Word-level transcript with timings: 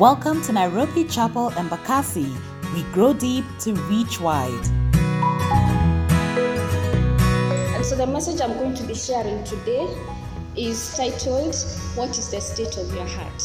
Welcome 0.00 0.42
to 0.42 0.52
Nairobi 0.52 1.04
Chapel 1.04 1.50
Embakasi. 1.52 2.26
We 2.74 2.82
grow 2.92 3.12
deep 3.12 3.44
to 3.60 3.74
reach 3.74 4.20
wide. 4.20 4.66
And 7.76 7.84
so 7.84 7.94
the 7.94 8.04
message 8.04 8.40
I'm 8.40 8.54
going 8.54 8.74
to 8.74 8.82
be 8.82 8.96
sharing 8.96 9.44
today 9.44 9.86
is 10.56 10.96
titled, 10.96 11.54
What 11.94 12.18
is 12.18 12.28
the 12.28 12.40
State 12.40 12.76
of 12.76 12.92
Your 12.92 13.06
Heart? 13.06 13.40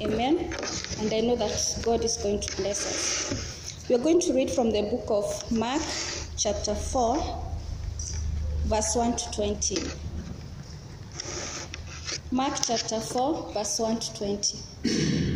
Amen. 0.00 0.52
And 0.98 1.12
I 1.12 1.20
know 1.20 1.36
that 1.36 1.78
God 1.84 2.04
is 2.04 2.16
going 2.16 2.40
to 2.40 2.56
bless 2.56 2.84
us. 2.88 3.86
We 3.88 3.94
are 3.94 4.00
going 4.00 4.18
to 4.22 4.32
read 4.32 4.50
from 4.50 4.72
the 4.72 4.82
book 4.82 5.04
of 5.10 5.52
Mark, 5.52 5.82
chapter 6.36 6.74
4, 6.74 7.46
verse 8.64 8.96
1 8.96 9.14
to 9.14 9.30
20. 9.30 9.76
Mark 12.32 12.54
chapter 12.66 12.98
4, 12.98 13.52
verse 13.52 13.78
1 13.78 14.00
to 14.00 14.14
20. 14.16 15.33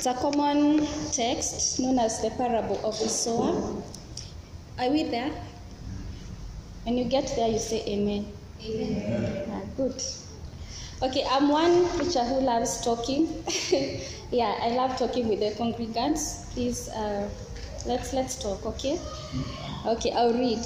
It's 0.00 0.06
a 0.06 0.14
common 0.14 0.86
text 1.12 1.78
known 1.78 1.98
as 1.98 2.22
the 2.22 2.30
parable 2.30 2.80
of 2.86 2.98
the 2.98 3.06
sower. 3.06 3.52
Are 4.78 4.88
we 4.88 5.02
there? 5.02 5.30
When 6.84 6.96
you 6.96 7.04
get 7.04 7.30
there, 7.36 7.48
you 7.48 7.58
say 7.58 7.84
amen. 7.86 8.24
Amen. 8.64 9.44
Ah, 9.52 9.60
good. 9.76 10.02
Okay, 11.02 11.22
I'm 11.30 11.50
one 11.50 11.86
preacher 11.90 12.24
who 12.24 12.40
loves 12.40 12.82
talking. 12.82 13.44
yeah, 14.30 14.56
I 14.62 14.70
love 14.70 14.96
talking 14.96 15.28
with 15.28 15.40
the 15.40 15.50
congregants. 15.62 16.50
Please, 16.54 16.88
uh, 16.88 17.28
let's 17.84 18.14
let's 18.14 18.36
talk. 18.42 18.64
Okay. 18.64 18.98
Okay, 19.84 20.12
I'll 20.12 20.32
read. 20.32 20.64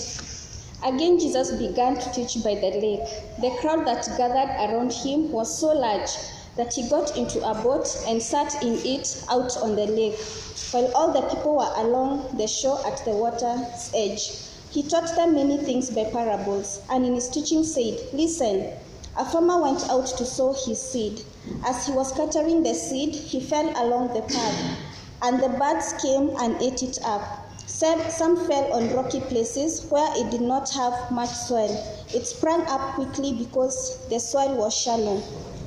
Again, 0.84 1.18
Jesus 1.18 1.50
began 1.58 1.98
to 1.98 2.12
teach 2.12 2.38
by 2.44 2.55
the 2.55 2.70
lake. 2.70 3.10
The 3.40 3.50
crowd 3.60 3.84
that 3.84 4.06
gathered 4.16 4.55
around 4.62 4.92
him 4.92 5.32
was 5.32 5.58
so 5.58 5.72
large 5.72 6.12
that 6.56 6.72
he 6.74 6.88
got 6.88 7.16
into 7.16 7.42
a 7.44 7.55
boat 7.62 7.86
and 8.06 8.22
sat 8.22 8.62
in 8.62 8.74
it 8.84 9.24
out 9.28 9.56
on 9.58 9.74
the 9.77 9.86
lake, 9.86 10.19
while 10.70 10.91
all 10.94 11.12
the 11.12 11.22
people 11.34 11.56
were 11.56 11.72
along 11.77 12.36
the 12.36 12.46
shore 12.46 12.84
at 12.86 13.05
the 13.05 13.11
water's 13.11 13.91
edge. 13.94 14.38
He 14.70 14.83
taught 14.83 15.14
them 15.16 15.34
many 15.34 15.58
things 15.58 15.91
by 15.91 16.05
parables, 16.05 16.80
and 16.91 17.05
in 17.06 17.14
his 17.14 17.28
teaching 17.28 17.64
said, 17.64 17.98
Listen, 18.12 18.72
a 19.16 19.24
farmer 19.24 19.62
went 19.62 19.88
out 19.88 20.06
to 20.06 20.24
sow 20.24 20.52
his 20.52 20.80
seed. 20.80 21.22
As 21.64 21.86
he 21.86 21.92
was 21.92 22.08
scattering 22.12 22.62
the 22.62 22.74
seed, 22.74 23.14
he 23.14 23.41
fell 23.41 23.68
along 23.83 24.14
the 24.14 24.22
path, 24.22 24.78
and 25.22 25.41
the 25.41 25.48
birds 25.48 25.94
came 26.02 26.30
and 26.41 26.61
ate 26.61 26.83
it 26.83 26.98
up. 27.05 27.41
Some, 27.66 28.36
fell 28.46 28.72
on 28.72 28.94
rocky 28.94 29.20
places 29.20 29.86
where 29.91 30.11
it 30.16 30.30
did 30.30 30.41
not 30.41 30.70
have 30.70 31.11
much 31.11 31.30
soil. 31.30 31.70
It 32.12 32.27
sprang 32.27 32.62
up 32.62 32.94
quickly 32.94 33.33
because 33.33 34.06
the 34.08 34.20
soil 34.20 34.56
was 34.56 34.74
shallow. 34.74 35.22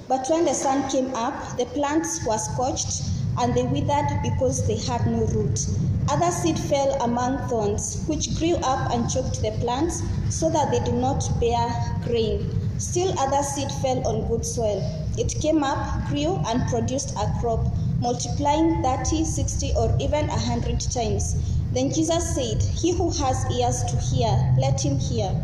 But 0.07 0.29
when 0.29 0.45
the 0.45 0.53
sun 0.53 0.89
came 0.89 1.13
up, 1.13 1.57
the 1.57 1.65
plants 1.65 2.25
were 2.25 2.37
scorched 2.37 3.03
and 3.37 3.53
they 3.53 3.63
withered 3.63 4.21
because 4.23 4.65
they 4.65 4.77
had 4.77 5.05
no 5.05 5.25
root. 5.27 5.67
Other 6.09 6.31
seed 6.31 6.57
fell 6.57 6.95
among 7.01 7.49
thorns, 7.49 8.03
which 8.07 8.37
grew 8.39 8.55
up 8.63 8.89
and 8.91 9.09
choked 9.09 9.41
the 9.41 9.51
plants 9.59 10.01
so 10.29 10.49
that 10.49 10.71
they 10.71 10.79
did 10.79 10.95
not 10.95 11.29
bear 11.41 11.67
grain. 12.05 12.49
Still, 12.77 13.13
other 13.19 13.43
seed 13.43 13.69
fell 13.81 14.07
on 14.07 14.27
good 14.29 14.45
soil. 14.45 14.81
It 15.17 15.35
came 15.41 15.63
up, 15.63 16.07
grew, 16.07 16.37
and 16.45 16.65
produced 16.69 17.11
a 17.17 17.29
crop, 17.41 17.65
multiplying 17.99 18.81
30, 18.83 19.25
60, 19.25 19.73
or 19.75 19.93
even 19.99 20.29
a 20.29 20.39
hundred 20.39 20.79
times. 20.79 21.35
Then 21.73 21.91
Jesus 21.91 22.33
said, 22.33 22.63
He 22.63 22.95
who 22.95 23.11
has 23.11 23.45
ears 23.51 23.83
to 23.83 23.97
hear, 23.97 24.55
let 24.57 24.79
him 24.79 24.97
hear. 24.97 25.35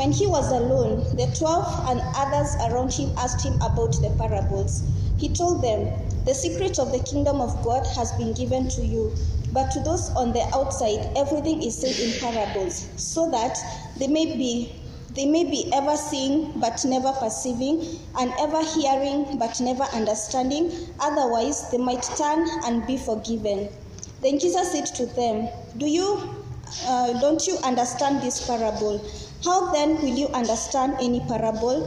When 0.00 0.12
he 0.12 0.26
was 0.26 0.50
alone, 0.50 1.04
the 1.14 1.26
twelve 1.36 1.86
and 1.86 2.00
others 2.16 2.56
around 2.56 2.90
him 2.90 3.12
asked 3.18 3.44
him 3.44 3.56
about 3.56 3.92
the 4.00 4.08
parables. 4.16 4.82
He 5.18 5.28
told 5.28 5.62
them, 5.62 5.92
The 6.24 6.32
secret 6.32 6.78
of 6.78 6.90
the 6.90 7.00
kingdom 7.00 7.42
of 7.42 7.62
God 7.62 7.86
has 7.88 8.10
been 8.12 8.32
given 8.32 8.70
to 8.70 8.80
you, 8.80 9.14
but 9.52 9.70
to 9.72 9.80
those 9.80 10.08
on 10.16 10.32
the 10.32 10.40
outside, 10.54 11.06
everything 11.18 11.62
is 11.62 11.76
said 11.76 12.00
in 12.00 12.18
parables, 12.18 12.88
so 12.96 13.30
that 13.32 13.58
they 13.98 14.06
may 14.06 14.24
be 14.24 14.72
they 15.14 15.26
may 15.26 15.44
be 15.44 15.70
ever 15.70 15.98
seeing 15.98 16.58
but 16.58 16.82
never 16.86 17.12
perceiving, 17.12 17.84
and 18.18 18.32
ever 18.40 18.64
hearing 18.64 19.36
but 19.38 19.60
never 19.60 19.84
understanding, 19.92 20.72
otherwise 20.98 21.70
they 21.70 21.76
might 21.76 22.08
turn 22.16 22.48
and 22.64 22.86
be 22.86 22.96
forgiven. 22.96 23.68
Then 24.22 24.38
Jesus 24.38 24.72
said 24.72 24.86
to 24.96 25.04
them, 25.04 25.50
Do 25.76 25.84
you 25.84 26.40
uh, 26.86 27.20
don't 27.20 27.46
you 27.46 27.58
understand 27.58 28.22
this 28.22 28.46
parable? 28.46 29.04
How 29.42 29.72
then 29.72 29.96
will 30.02 30.16
you 30.16 30.28
understand 30.28 30.96
any 31.00 31.20
parable? 31.20 31.80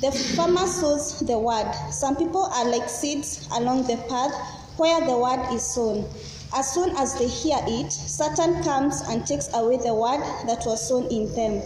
The 0.00 0.12
farmer 0.36 0.66
sows 0.66 1.18
the 1.20 1.38
word. 1.38 1.72
Some 1.90 2.14
people 2.14 2.44
are 2.44 2.64
like 2.68 2.88
seeds 2.88 3.48
along 3.52 3.88
the 3.88 3.96
path 4.08 4.32
where 4.76 5.04
the 5.04 5.18
word 5.18 5.52
is 5.52 5.64
sown. 5.64 6.08
As 6.54 6.72
soon 6.72 6.90
as 6.96 7.18
they 7.18 7.26
hear 7.26 7.58
it, 7.66 7.92
Satan 7.92 8.62
comes 8.62 9.00
and 9.02 9.26
takes 9.26 9.52
away 9.54 9.78
the 9.78 9.92
word 9.92 10.20
that 10.46 10.62
was 10.66 10.86
sown 10.86 11.06
in 11.06 11.32
them. 11.34 11.60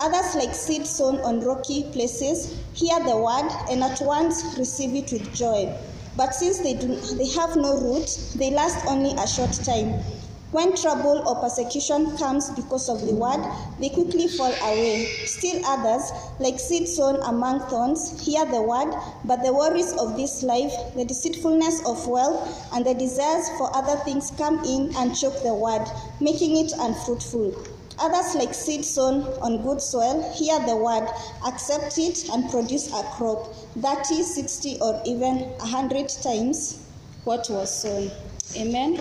Others, 0.00 0.34
like 0.34 0.54
seed 0.54 0.86
sown 0.86 1.20
on 1.20 1.40
rocky 1.40 1.84
places, 1.84 2.54
hear 2.74 2.98
the 3.00 3.16
word 3.16 3.50
and 3.70 3.82
at 3.82 4.00
once 4.02 4.58
receive 4.58 4.94
it 4.94 5.10
with 5.10 5.34
joy. 5.34 5.74
But 6.16 6.34
since 6.34 6.58
they, 6.58 6.74
do, 6.74 6.96
they 7.16 7.28
have 7.30 7.56
no 7.56 7.80
root, 7.80 8.18
they 8.36 8.50
last 8.50 8.84
only 8.86 9.12
a 9.12 9.26
short 9.26 9.52
time. 9.64 10.02
When 10.52 10.76
trouble 10.76 11.26
or 11.26 11.40
persecution 11.40 12.14
comes 12.18 12.50
because 12.50 12.90
of 12.90 13.00
the 13.06 13.14
word, 13.14 13.40
they 13.80 13.88
quickly 13.88 14.28
fall 14.28 14.52
away. 14.52 15.06
Still 15.24 15.64
others, 15.64 16.12
like 16.40 16.60
seed 16.60 16.86
sown 16.86 17.22
among 17.22 17.60
thorns, 17.70 18.20
hear 18.22 18.44
the 18.44 18.60
word, 18.60 18.94
but 19.24 19.42
the 19.42 19.54
worries 19.54 19.94
of 19.94 20.14
this 20.14 20.42
life, 20.42 20.74
the 20.94 21.06
deceitfulness 21.06 21.86
of 21.86 22.06
wealth, 22.06 22.68
and 22.74 22.84
the 22.84 22.92
desires 22.92 23.48
for 23.56 23.74
other 23.74 23.96
things 24.04 24.30
come 24.36 24.62
in 24.62 24.94
and 24.96 25.16
choke 25.16 25.42
the 25.42 25.54
word, 25.54 25.86
making 26.20 26.58
it 26.58 26.74
unfruitful. 26.78 27.54
Others, 27.98 28.34
like 28.34 28.52
seed 28.52 28.84
sown 28.84 29.22
on 29.40 29.62
good 29.62 29.80
soil, 29.80 30.20
hear 30.34 30.58
the 30.66 30.76
word, 30.76 31.08
accept 31.46 31.96
it, 31.96 32.28
and 32.28 32.50
produce 32.50 32.92
a 32.92 33.02
crop 33.16 33.54
30, 33.80 34.22
60, 34.22 34.78
or 34.82 35.00
even 35.06 35.48
100 35.60 36.10
times 36.10 36.84
what 37.24 37.48
was 37.48 37.74
sown. 37.74 38.10
Amen. 38.54 39.00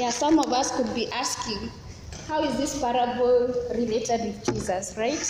Yeah, 0.00 0.08
some 0.08 0.38
of 0.38 0.50
us 0.50 0.74
could 0.74 0.94
be 0.94 1.12
asking, 1.12 1.70
how 2.26 2.42
is 2.42 2.56
this 2.56 2.80
parable 2.80 3.52
related 3.74 4.24
with 4.24 4.46
Jesus, 4.46 4.96
right? 4.96 5.20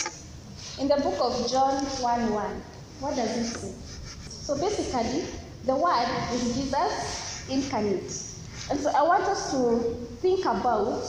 In 0.79 0.87
the 0.87 0.95
book 1.03 1.19
of 1.19 1.51
John 1.51 1.85
1 1.85 2.33
1, 2.33 2.63
what 3.01 3.17
does 3.17 3.37
it 3.37 3.47
say? 3.47 3.75
So 4.29 4.57
basically, 4.57 5.25
the 5.65 5.75
word 5.75 6.07
is 6.35 6.55
Jesus 6.55 7.51
incarnate. 7.51 8.15
And 8.71 8.79
so 8.79 8.91
I 8.95 9.03
want 9.03 9.25
us 9.25 9.51
to 9.51 9.81
think 10.23 10.45
about 10.45 11.03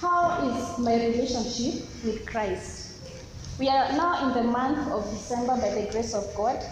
how 0.00 0.48
is 0.48 0.78
my 0.78 0.94
relationship 0.94 1.84
with 2.02 2.24
Christ? 2.24 3.02
We 3.58 3.68
are 3.68 3.92
now 3.92 4.28
in 4.28 4.32
the 4.32 4.50
month 4.50 4.90
of 4.90 5.04
December 5.10 5.60
by 5.60 5.74
the 5.74 5.90
grace 5.92 6.14
of 6.14 6.24
God, 6.34 6.64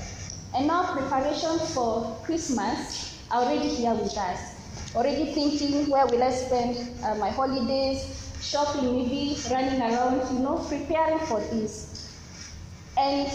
and 0.55 0.67
now 0.67 0.95
preparations 0.95 1.75
for 1.75 2.17
Christmas 2.25 3.21
are 3.31 3.43
already 3.43 3.69
here 3.69 3.93
with 3.93 4.17
us. 4.17 4.56
Already 4.97 5.27
thinking 5.27 5.91
where 5.91 6.07
will 6.07 6.23
I 6.23 6.31
spend 6.31 6.79
uh, 7.05 7.17
my 7.17 7.29
holidays, 7.29 8.33
shopping, 8.41 8.97
maybe 8.97 9.37
running 9.51 9.83
around, 9.83 10.23
you 10.33 10.39
know, 10.39 10.57
preparing 10.57 11.19
for 11.19 11.39
this. 11.53 12.17
And 12.97 13.31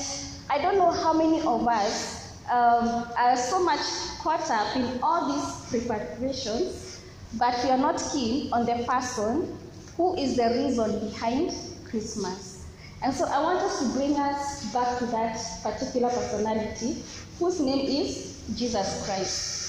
I 0.50 0.58
don't 0.58 0.80
know 0.80 0.90
how 0.90 1.14
many 1.14 1.40
of 1.42 1.68
us 1.68 2.36
um, 2.50 3.06
are 3.16 3.38
so 3.38 3.64
much 3.64 3.80
caught 4.24 4.50
up 4.50 4.76
in 4.76 5.00
all 5.04 5.32
these 5.32 5.86
preparations, 5.86 7.00
but 7.38 7.56
we 7.64 7.70
are 7.70 7.78
not 7.78 8.02
keen 8.12 8.52
on 8.52 8.66
the 8.66 8.84
person 8.86 9.56
who 9.96 10.18
is 10.18 10.38
the 10.38 10.50
reason 10.50 11.12
behind 11.12 11.54
Christmas. 11.86 12.66
And 13.04 13.14
so 13.14 13.26
I 13.26 13.40
want 13.40 13.60
us 13.60 13.80
to 13.82 13.94
bring 13.94 14.16
us 14.18 14.74
back 14.74 14.98
to 14.98 15.06
that 15.06 15.38
particular 15.62 16.10
personality 16.10 17.04
whose 17.38 17.60
name 17.60 17.86
is 17.86 18.42
Jesus 18.56 19.06
Christ. 19.06 19.61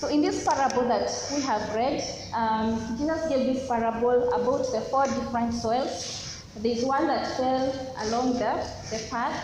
So 0.00 0.08
in 0.08 0.22
this 0.22 0.42
parable 0.48 0.88
that 0.88 1.12
we 1.34 1.42
have 1.42 1.74
read, 1.74 2.02
um, 2.32 2.96
Jesus 2.96 3.28
gave 3.28 3.44
this 3.52 3.68
parable 3.68 4.32
about 4.32 4.72
the 4.72 4.80
four 4.88 5.04
different 5.04 5.52
soils. 5.52 6.42
There's 6.56 6.82
one 6.86 7.06
that 7.06 7.26
fell 7.36 7.68
along 8.06 8.38
the, 8.38 8.66
the 8.88 9.06
path. 9.10 9.36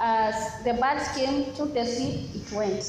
As 0.00 0.64
the 0.64 0.72
birds 0.72 1.06
came, 1.14 1.54
took 1.54 1.74
the 1.74 1.84
seed, 1.84 2.30
it 2.34 2.50
went. 2.52 2.82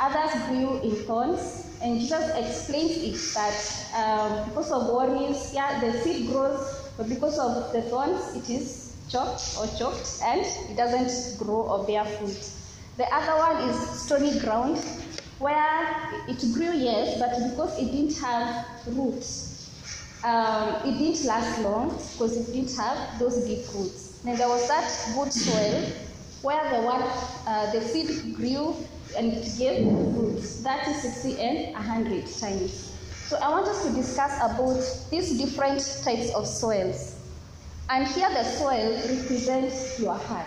Others 0.00 0.48
grew 0.48 0.80
in 0.80 0.96
thorns, 1.04 1.76
and 1.82 2.00
Jesus 2.00 2.30
explains 2.34 2.96
it 2.96 3.34
that 3.34 3.60
um, 3.94 4.48
because 4.48 4.72
of 4.72 4.88
worries, 4.88 5.52
yeah, 5.52 5.80
the 5.80 5.92
seed 6.00 6.30
grows, 6.30 6.92
but 6.96 7.10
because 7.10 7.38
of 7.38 7.74
the 7.74 7.82
thorns, 7.82 8.34
it 8.34 8.48
is 8.48 8.96
chopped 9.10 9.54
or 9.58 9.66
choked, 9.78 10.08
and 10.24 10.40
it 10.40 10.76
doesn't 10.78 11.38
grow 11.44 11.60
or 11.60 11.86
bear 11.86 12.06
fruit. 12.06 12.50
The 12.96 13.04
other 13.14 13.38
one 13.38 13.68
is 13.68 13.76
stony 14.00 14.38
ground, 14.40 14.78
where 15.42 16.22
it 16.28 16.40
grew, 16.54 16.72
yes, 16.72 17.18
but 17.18 17.50
because 17.50 17.76
it 17.78 17.90
didn't 17.90 18.16
have 18.18 18.64
roots, 18.86 19.70
um, 20.22 20.76
it 20.86 20.98
didn't 20.98 21.24
last 21.24 21.60
long 21.62 21.88
because 22.12 22.36
it 22.36 22.52
didn't 22.52 22.76
have 22.76 23.18
those 23.18 23.44
deep 23.44 23.66
roots. 23.74 24.20
Then 24.22 24.36
there 24.36 24.48
was 24.48 24.68
that 24.68 24.88
good 25.16 25.32
soil 25.32 25.84
where 26.42 26.62
the 26.70 26.86
one, 26.86 27.02
uh, 27.02 27.72
the 27.72 27.80
seed 27.80 28.36
grew 28.36 28.76
and 29.16 29.32
it 29.32 29.58
gave 29.58 29.84
roots 29.86 30.62
That 30.62 30.86
is 30.86 31.02
60 31.02 31.40
and 31.40 31.74
100 31.74 32.26
times. 32.38 32.92
So 33.26 33.36
I 33.38 33.48
want 33.48 33.66
us 33.66 33.84
to 33.86 33.92
discuss 33.92 34.36
about 34.36 35.10
these 35.10 35.38
different 35.38 35.80
types 36.04 36.32
of 36.34 36.46
soils. 36.46 37.18
And 37.90 38.06
here 38.06 38.28
the 38.30 38.44
soil 38.44 38.94
represents 38.94 39.98
your 39.98 40.14
heart. 40.14 40.46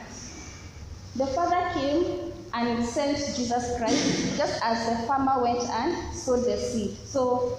The 1.16 1.28
Father 1.28 1.80
came 1.80 2.25
and 2.56 2.84
sent 2.86 3.18
Jesus 3.18 3.78
Christ 3.78 4.38
just 4.38 4.64
as 4.64 4.90
the 4.90 5.08
farmer 5.08 5.44
went 5.44 5.62
and 5.70 6.14
sowed 6.14 6.46
the 6.46 6.58
seed. 6.58 6.98
So 7.06 7.58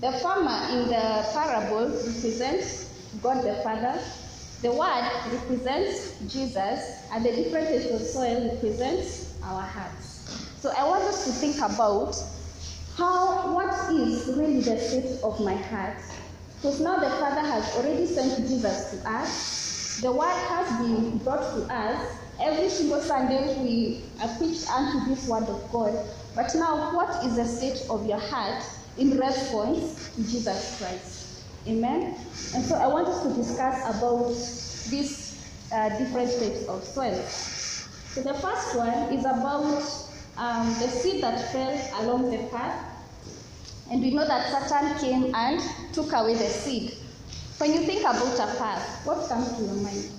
the 0.00 0.12
farmer 0.12 0.56
in 0.72 0.88
the 0.88 1.26
parable 1.32 1.88
represents 1.88 2.86
God 3.22 3.42
the 3.42 3.54
Father. 3.62 3.98
The 4.62 4.72
word 4.72 5.10
represents 5.32 6.18
Jesus, 6.32 7.02
and 7.12 7.24
the 7.24 7.30
different 7.32 7.68
types 7.68 7.90
of 7.90 8.00
soil 8.00 8.50
represents 8.54 9.38
our 9.42 9.62
hearts. 9.62 10.30
So 10.60 10.72
I 10.76 10.88
want 10.88 11.02
us 11.04 11.24
to 11.24 11.32
think 11.32 11.56
about 11.56 12.16
how 12.96 13.54
what 13.54 13.92
is 13.92 14.28
really 14.36 14.60
the 14.60 14.78
state 14.78 15.20
of 15.22 15.38
my 15.40 15.54
heart. 15.54 15.98
Because 16.56 16.80
now 16.80 16.96
the 16.96 17.10
Father 17.10 17.40
has 17.40 17.76
already 17.76 18.06
sent 18.06 18.48
Jesus 18.48 18.90
to 18.92 19.10
us. 19.10 20.00
The 20.00 20.10
word 20.12 20.36
has 20.48 20.80
been 20.80 21.18
brought 21.18 21.54
to 21.54 21.62
us. 21.72 22.16
Every 22.40 22.68
single 22.68 23.00
Sunday 23.00 23.56
we 23.62 24.02
are 24.20 24.28
preached 24.36 24.70
unto 24.70 25.08
this 25.08 25.26
word 25.26 25.44
of 25.44 25.70
God. 25.72 25.94
But 26.34 26.54
now, 26.54 26.94
what 26.94 27.24
is 27.24 27.36
the 27.36 27.46
state 27.46 27.88
of 27.88 28.06
your 28.06 28.18
heart 28.18 28.62
in 28.98 29.16
response 29.16 30.10
to 30.14 30.22
Jesus 30.22 30.78
Christ? 30.78 31.44
Amen. 31.66 32.14
And 32.54 32.64
so 32.64 32.76
I 32.76 32.86
want 32.86 33.08
us 33.08 33.22
to 33.22 33.32
discuss 33.34 33.96
about 33.96 34.28
these 34.90 35.42
uh, 35.72 35.88
different 35.98 36.30
types 36.38 36.66
of 36.68 36.84
soil. 36.84 37.22
So 37.24 38.22
the 38.22 38.34
first 38.34 38.76
one 38.76 39.12
is 39.12 39.24
about 39.24 39.82
um, 40.36 40.68
the 40.74 40.88
seed 40.88 41.22
that 41.22 41.52
fell 41.52 42.02
along 42.02 42.30
the 42.30 42.48
path. 42.48 42.92
And 43.90 44.02
we 44.02 44.12
know 44.12 44.26
that 44.26 44.68
Satan 44.68 44.98
came 44.98 45.34
and 45.34 45.60
took 45.94 46.12
away 46.12 46.34
the 46.34 46.48
seed. 46.48 46.98
When 47.58 47.72
you 47.72 47.80
think 47.80 48.00
about 48.00 48.34
a 48.34 48.58
path, 48.58 49.06
what 49.06 49.26
comes 49.28 49.56
to 49.56 49.62
your 49.64 49.74
mind? 49.76 50.10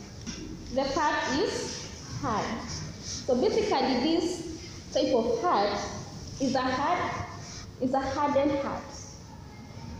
The 0.73 0.83
path 0.93 1.39
is 1.39 1.86
hard. 2.21 2.69
So 3.01 3.35
basically, 3.35 3.99
this 4.03 4.59
type 4.93 5.13
of 5.13 5.41
heart 5.41 5.79
is 6.39 6.55
a 6.55 6.61
hard, 6.61 7.13
is 7.81 7.93
a 7.93 7.99
hardened 7.99 8.59
heart. 8.59 8.83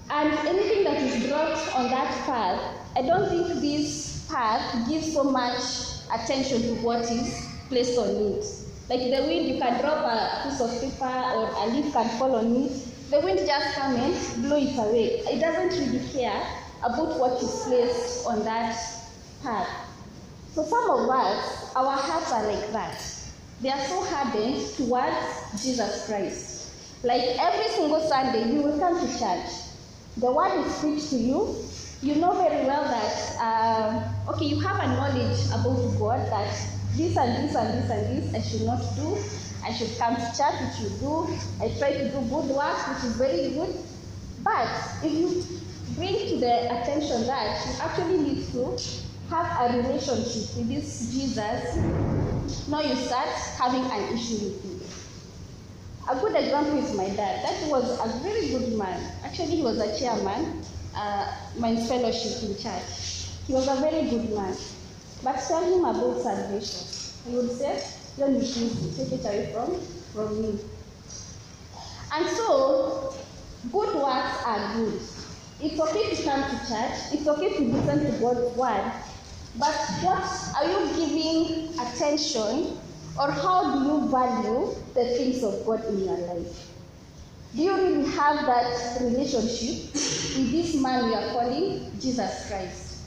And 0.10 0.34
anything 0.48 0.84
that 0.86 1.02
is 1.02 1.28
dropped 1.28 1.76
on 1.76 1.90
that 1.92 2.12
path, 2.26 2.60
I 2.96 3.02
don't 3.02 3.30
think 3.30 3.62
this 3.62 4.26
path 4.30 4.88
gives 4.88 5.14
so 5.14 5.24
much 5.24 5.60
attention 6.14 6.62
to 6.62 6.74
what 6.82 7.02
is 7.12 7.48
placed 7.68 7.98
on 7.98 8.10
it. 8.10 8.46
Like 8.90 9.02
the 9.02 9.28
wind, 9.28 9.48
you 9.48 9.60
can 9.60 9.82
drop 9.82 10.06
a 10.06 10.48
piece 10.48 10.62
of 10.62 10.72
paper 10.80 11.06
or 11.06 11.52
a 11.58 11.68
leaf 11.68 11.92
can 11.92 12.08
fall 12.18 12.36
on 12.36 12.56
it. 12.56 12.72
The 13.10 13.20
wind 13.20 13.40
just 13.46 13.76
comes 13.76 13.98
and 14.00 14.44
blow 14.44 14.58
it 14.58 14.78
away. 14.78 15.20
It 15.28 15.40
doesn't 15.40 15.78
really 15.78 16.08
care 16.10 16.42
about 16.84 17.20
what 17.20 17.42
is 17.44 17.64
placed 17.66 18.26
on 18.26 18.44
that 18.46 18.78
path. 19.44 19.68
So 20.54 20.64
some 20.64 20.90
of 20.90 21.10
us, 21.10 21.67
our 21.78 21.96
hearts 21.96 22.32
are 22.32 22.52
like 22.52 22.72
that. 22.72 23.00
They 23.62 23.70
are 23.70 23.86
so 23.86 24.04
hardened 24.04 24.66
towards 24.78 25.64
Jesus 25.64 26.08
Christ. 26.08 26.72
Like 27.04 27.22
every 27.22 27.70
single 27.74 28.02
Sunday, 28.02 28.52
you 28.52 28.64
will 28.64 28.80
come 28.80 29.00
to 29.00 29.20
church. 29.20 29.50
The 30.18 30.32
word 30.32 30.66
is 30.66 30.80
preached 30.80 31.10
to 31.12 31.18
you. 31.18 31.56
You 32.02 32.16
know 32.16 32.34
very 32.34 32.66
well 32.66 32.84
that, 32.84 33.14
um, 33.38 34.34
okay, 34.34 34.46
you 34.46 34.60
have 34.62 34.80
a 34.80 34.88
knowledge 34.88 35.38
about 35.50 36.00
God 36.00 36.20
that 36.32 36.50
this 36.96 37.16
and 37.16 37.44
this 37.44 37.56
and 37.56 37.74
this 37.78 37.92
and 37.92 38.34
this 38.34 38.34
I 38.34 38.42
should 38.42 38.66
not 38.66 38.82
do. 38.96 39.16
I 39.64 39.72
should 39.72 39.96
come 40.00 40.16
to 40.16 40.22
church, 40.34 40.58
which 40.62 40.82
you 40.82 40.98
do. 40.98 41.28
I 41.62 41.70
try 41.78 41.94
to 41.94 42.10
do 42.10 42.22
good 42.22 42.56
work, 42.58 42.88
which 42.90 43.04
is 43.06 43.16
very 43.18 43.50
good. 43.50 43.76
But 44.44 44.68
if 45.04 45.14
you 45.14 45.44
bring 45.94 46.16
to 46.30 46.38
the 46.40 46.82
attention 46.82 47.28
that 47.28 47.66
you 47.68 47.74
actually 47.82 48.18
need 48.18 48.52
to 48.54 48.78
have 49.30 49.72
a 49.72 49.78
relationship 49.78 50.58
with 50.58 50.70
this 50.70 51.12
Jesus, 51.12 51.76
now 52.68 52.82
you 52.82 52.96
start 52.96 53.30
having 53.58 53.84
an 53.84 54.14
issue 54.14 54.46
with 54.46 54.64
him. 54.64 54.78
A 56.10 56.16
good 56.20 56.36
example 56.36 56.78
is 56.78 56.96
my 56.96 57.10
dad. 57.10 57.44
That 57.44 57.70
was 57.70 58.00
a 58.00 58.20
very 58.24 58.48
good 58.48 58.78
man. 58.78 59.12
Actually, 59.24 59.58
he 59.58 59.62
was 59.62 59.78
a 59.80 60.00
chairman, 60.00 60.64
uh, 60.96 61.34
my 61.58 61.76
fellowship 61.76 62.50
in 62.50 62.56
church. 62.56 63.28
He 63.46 63.54
was 63.54 63.68
a 63.68 63.76
very 63.76 64.10
good 64.10 64.30
man. 64.30 64.56
But 65.24 65.38
tell 65.48 65.64
him 65.64 65.84
about 65.84 66.22
salvation. 66.22 66.88
He 67.28 67.36
would 67.36 67.52
say, 67.52 67.84
Let 68.18 68.32
me 68.32 68.40
please 68.40 68.96
take 68.96 69.20
it 69.20 69.26
away 69.26 69.52
from, 69.54 69.82
from 70.14 70.42
me. 70.42 70.60
And 72.14 72.28
so, 72.30 73.14
good 73.72 73.96
works 73.96 74.44
are 74.46 74.76
good. 74.76 75.02
It's 75.60 75.80
okay 75.80 76.16
to 76.16 76.24
come 76.24 76.44
to 76.44 76.58
church, 76.70 76.98
it's 77.12 77.28
okay 77.28 77.58
to 77.58 77.64
listen 77.64 78.06
to 78.06 78.20
God's 78.20 78.56
word, 78.56 78.92
but 79.60 79.76
what 80.02 80.24
are 80.56 80.68
you 80.70 80.88
giving 80.96 81.80
attention 81.80 82.78
or 83.20 83.32
how 83.32 83.74
do 83.74 83.86
you 83.86 84.10
value 84.10 84.76
the 84.94 85.06
things 85.18 85.44
of 85.44 85.66
God 85.66 85.84
in 85.86 86.06
your 86.06 86.18
life? 86.18 86.72
Do 87.56 87.64
you 87.64 87.76
really 87.76 88.12
have 88.12 88.46
that 88.46 88.98
relationship 89.02 89.94
with 89.94 90.52
this 90.52 90.76
man 90.80 91.08
we 91.08 91.16
are 91.16 91.30
calling 91.32 91.92
Jesus 92.00 92.48
Christ? 92.48 93.02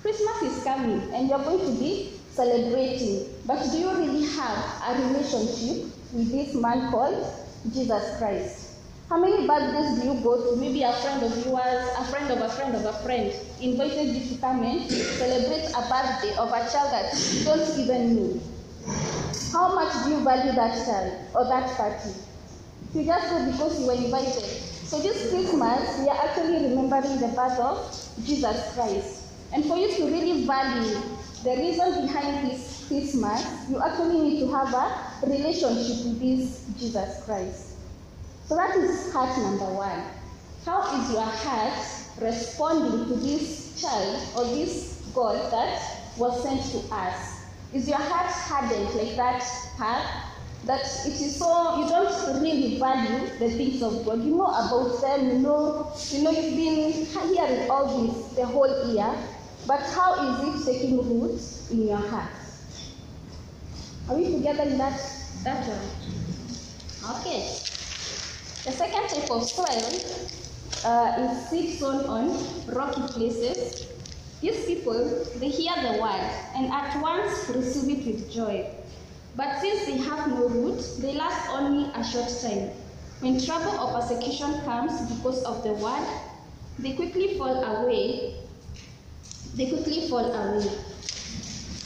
Christmas 0.00 0.42
is 0.42 0.64
coming 0.64 1.12
and 1.12 1.28
you're 1.28 1.44
going 1.44 1.60
to 1.60 1.78
be 1.78 2.12
celebrating, 2.30 3.26
but 3.44 3.62
do 3.70 3.78
you 3.78 3.90
really 3.90 4.26
have 4.28 4.56
a 4.88 5.08
relationship 5.08 5.92
with 6.12 6.30
this 6.30 6.54
man 6.54 6.90
called 6.90 7.26
Jesus 7.74 8.16
Christ? 8.16 8.59
How 9.10 9.18
many 9.18 9.44
birthdays 9.44 9.98
do 9.98 10.06
you 10.06 10.22
go 10.22 10.36
to? 10.38 10.56
Maybe 10.56 10.84
a 10.84 10.92
friend 10.92 11.20
of 11.24 11.34
yours, 11.44 11.88
a 11.98 12.04
friend 12.04 12.30
of 12.30 12.42
a 12.42 12.48
friend 12.48 12.76
of 12.76 12.84
a 12.84 12.92
friend 13.02 13.34
invited 13.60 14.14
you 14.14 14.28
to 14.28 14.40
come 14.40 14.62
and 14.62 14.88
celebrate 14.88 15.66
a 15.66 15.82
birthday 15.90 16.36
of 16.36 16.46
a 16.46 16.62
child 16.70 16.92
that 16.94 17.12
you 17.34 17.44
don't 17.44 17.78
even 17.80 18.14
know. 18.14 18.40
How 19.50 19.74
much 19.74 20.04
do 20.04 20.10
you 20.10 20.22
value 20.22 20.52
that 20.52 20.86
child 20.86 21.26
or 21.34 21.44
that 21.48 21.76
party? 21.76 22.10
You 22.94 23.04
just 23.04 23.30
go 23.30 23.50
because 23.50 23.80
you 23.80 23.86
were 23.88 23.94
invited. 23.94 24.46
So 24.86 25.02
this 25.02 25.28
Christmas, 25.30 25.98
we 25.98 26.08
are 26.08 26.28
actually 26.28 26.68
remembering 26.68 27.18
the 27.18 27.34
birth 27.34 27.58
of 27.58 28.24
Jesus 28.24 28.74
Christ. 28.74 29.26
And 29.52 29.64
for 29.64 29.76
you 29.76 29.92
to 29.96 30.04
really 30.04 30.46
value 30.46 31.02
the 31.42 31.56
reason 31.58 32.06
behind 32.06 32.48
this 32.48 32.86
Christmas, 32.86 33.68
you 33.68 33.82
actually 33.82 34.20
need 34.20 34.40
to 34.46 34.52
have 34.54 34.72
a 34.72 35.26
relationship 35.26 36.06
with 36.06 36.20
this 36.20 36.64
Jesus 36.78 37.24
Christ. 37.24 37.69
So 38.50 38.56
that 38.56 38.74
is 38.78 39.12
heart 39.12 39.38
number 39.38 39.72
one. 39.72 40.02
How 40.66 40.82
is 40.98 41.12
your 41.12 41.22
heart 41.22 41.78
responding 42.20 43.06
to 43.06 43.14
this 43.14 43.80
child 43.80 44.26
or 44.36 44.44
this 44.46 45.08
God 45.14 45.52
that 45.52 45.80
was 46.16 46.42
sent 46.42 46.60
to 46.72 46.92
us? 46.92 47.46
Is 47.72 47.86
your 47.86 47.98
heart 47.98 48.26
hardened 48.26 48.92
like 48.96 49.14
that 49.14 49.40
heart? 49.78 50.04
That 50.64 50.80
it 50.80 51.20
is 51.20 51.36
so 51.36 51.78
you 51.78 51.88
don't 51.90 52.42
really 52.42 52.80
value 52.80 53.28
the 53.38 53.50
things 53.50 53.84
of 53.84 54.04
God. 54.04 54.18
You 54.24 54.34
know 54.34 54.46
about 54.46 55.00
them, 55.00 55.28
you 55.28 55.38
know, 55.38 55.92
you 56.10 56.24
know 56.24 56.32
you've 56.32 56.56
been 56.56 57.06
hearing 57.06 57.70
all 57.70 58.02
this 58.02 58.34
the 58.34 58.46
whole 58.46 58.92
year, 58.92 59.14
but 59.68 59.78
how 59.94 60.42
is 60.42 60.66
it 60.66 60.72
taking 60.72 60.96
root 60.98 61.40
in 61.70 61.86
your 61.86 61.98
heart? 61.98 62.32
Are 64.08 64.16
we 64.16 64.24
together 64.38 64.64
in 64.64 64.76
that 64.78 65.00
that 65.44 65.68
one? 65.68 67.16
Okay. 67.16 67.69
The 68.64 68.72
second 68.72 69.08
type 69.08 69.30
of 69.30 69.42
soil 69.42 70.00
uh, 70.84 71.16
is 71.18 71.48
seed 71.48 71.78
sown 71.78 72.04
on 72.04 72.28
rocky 72.66 73.00
places. 73.14 73.86
These 74.42 74.66
people, 74.66 75.24
they 75.36 75.48
hear 75.48 75.72
the 75.80 76.00
word 76.00 76.30
and 76.54 76.70
at 76.70 77.00
once 77.00 77.48
receive 77.48 77.98
it 77.98 78.06
with 78.06 78.30
joy. 78.30 78.70
But 79.34 79.60
since 79.60 79.86
they 79.86 79.96
have 79.98 80.28
no 80.28 80.48
root, 80.48 80.84
they 80.98 81.14
last 81.14 81.48
only 81.50 81.90
a 81.94 82.04
short 82.04 82.28
time. 82.42 82.70
When 83.20 83.40
trouble 83.40 83.78
or 83.80 84.00
persecution 84.00 84.60
comes 84.62 85.10
because 85.10 85.42
of 85.44 85.62
the 85.62 85.72
word, 85.74 86.06
they 86.78 86.92
quickly 86.94 87.38
fall 87.38 87.64
away. 87.64 88.34
They 89.54 89.70
quickly 89.70 90.08
fall 90.08 90.30
away. 90.32 90.68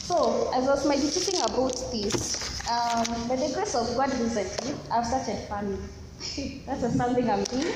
So, 0.03 0.51
as 0.53 0.67
I 0.67 0.71
was 0.71 0.87
meditating 0.87 1.41
about 1.41 1.75
this, 1.91 2.67
um, 2.69 3.27
by 3.27 3.35
the 3.35 3.51
grace 3.53 3.75
of 3.75 3.95
God 3.95 4.11
recently, 4.19 4.75
I've 4.91 5.05
started 5.05 5.47
farming. 5.47 5.79
That's 6.65 6.83
a 6.83 6.91
something 6.91 7.29
I'm 7.29 7.43
doing. 7.45 7.73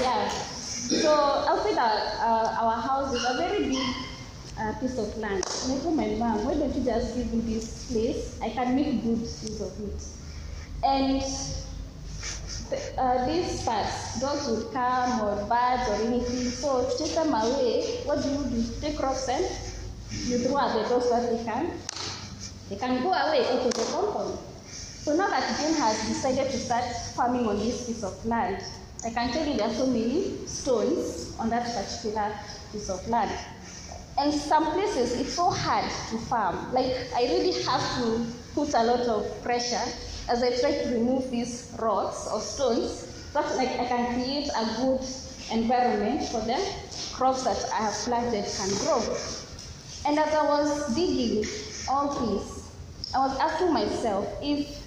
yeah. 0.00 0.28
So 0.28 1.10
outside 1.12 1.78
our, 1.78 1.98
uh, 2.18 2.64
our 2.64 2.80
house 2.80 3.14
is 3.14 3.24
a 3.24 3.34
very 3.34 3.68
big 3.68 3.94
uh, 4.58 4.72
piece 4.80 4.98
of 4.98 5.16
land. 5.18 5.42
And 5.64 5.72
I 5.72 5.82
told 5.82 5.96
my 5.96 6.06
mom, 6.16 6.44
why 6.44 6.54
don't 6.54 6.74
you 6.74 6.84
just 6.84 7.16
give 7.16 7.32
me 7.32 7.54
this 7.54 7.90
place? 7.90 8.40
I 8.40 8.50
can 8.50 8.74
make 8.74 9.02
good 9.02 9.18
use 9.20 9.60
of 9.60 9.78
it. 9.80 10.02
And 10.84 11.22
uh, 12.98 13.26
these 13.26 13.64
parts, 13.64 14.20
dogs 14.20 14.48
would 14.48 14.72
come 14.72 15.20
or 15.20 15.36
birds 15.46 15.88
or 15.88 16.06
anything. 16.06 16.50
So 16.50 16.88
to 16.88 16.98
take 16.98 17.14
them 17.14 17.34
away, 17.34 18.02
what 18.04 18.22
do 18.22 18.30
you 18.30 18.44
do? 18.44 18.64
Take 18.80 19.00
rocks 19.00 19.28
and 19.28 19.44
you 20.28 20.38
throw 20.38 20.58
at 20.58 20.74
the 20.74 20.88
dogs 20.88 21.08
so 21.08 21.20
that 21.20 21.30
they 21.30 21.44
can 21.44 21.70
they 22.68 22.76
can 22.76 23.02
go 23.02 23.12
away 23.12 23.40
of 23.48 23.64
the 23.64 23.84
compound. 23.92 24.38
So 25.08 25.16
now 25.16 25.28
that 25.28 25.58
Jane 25.58 25.72
has 25.72 26.06
decided 26.06 26.50
to 26.50 26.58
start 26.58 26.84
farming 27.16 27.46
on 27.46 27.58
this 27.58 27.86
piece 27.86 28.02
of 28.02 28.22
land, 28.26 28.62
I 29.02 29.08
can 29.08 29.32
tell 29.32 29.46
you 29.46 29.56
there 29.56 29.68
are 29.68 29.72
so 29.72 29.86
many 29.86 30.46
stones 30.46 31.34
on 31.38 31.48
that 31.48 31.64
particular 31.64 32.30
piece 32.70 32.90
of 32.90 33.08
land. 33.08 33.30
And 34.18 34.30
some 34.34 34.70
places 34.72 35.18
it's 35.18 35.32
so 35.32 35.48
hard 35.48 35.90
to 36.10 36.18
farm. 36.26 36.74
Like 36.74 36.94
I 37.16 37.22
really 37.22 37.52
have 37.62 37.80
to 38.02 38.26
put 38.54 38.74
a 38.74 38.82
lot 38.82 39.00
of 39.00 39.42
pressure 39.42 39.80
as 40.28 40.42
I 40.42 40.50
try 40.60 40.72
to 40.72 40.90
remove 40.92 41.30
these 41.30 41.74
rocks 41.78 42.28
or 42.30 42.38
stones, 42.38 43.08
so 43.32 43.40
that 43.40 43.56
like 43.56 43.80
I 43.80 43.86
can 43.86 44.12
create 44.12 44.50
a 44.54 44.64
good 44.76 45.00
environment 45.50 46.28
for 46.28 46.42
the 46.42 46.62
crops 47.14 47.44
that 47.44 47.64
I 47.72 47.84
have 47.84 47.94
planted 47.94 48.44
can 48.44 48.68
grow. 48.84 49.00
And 50.04 50.18
as 50.18 50.34
I 50.34 50.44
was 50.44 50.94
digging 50.94 51.46
all 51.88 52.12
this, 52.26 52.68
I 53.14 53.26
was 53.26 53.38
asking 53.38 53.72
myself 53.72 54.28
if 54.42 54.84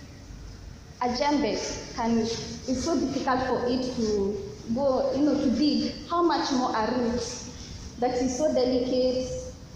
a 1.02 1.10
jembe 1.10 1.58
can 1.96 2.20
it's 2.20 2.84
so 2.84 3.00
difficult 3.00 3.42
for 3.48 3.66
it 3.68 3.96
to 3.96 4.38
go, 4.76 5.12
you 5.16 5.24
know, 5.24 5.34
to 5.34 5.50
dig, 5.52 5.94
how 6.08 6.22
much 6.22 6.52
more 6.52 6.76
a 6.76 6.92
root 6.96 7.22
that 8.00 8.16
is 8.22 8.38
so 8.38 8.54
delicate, 8.54 9.28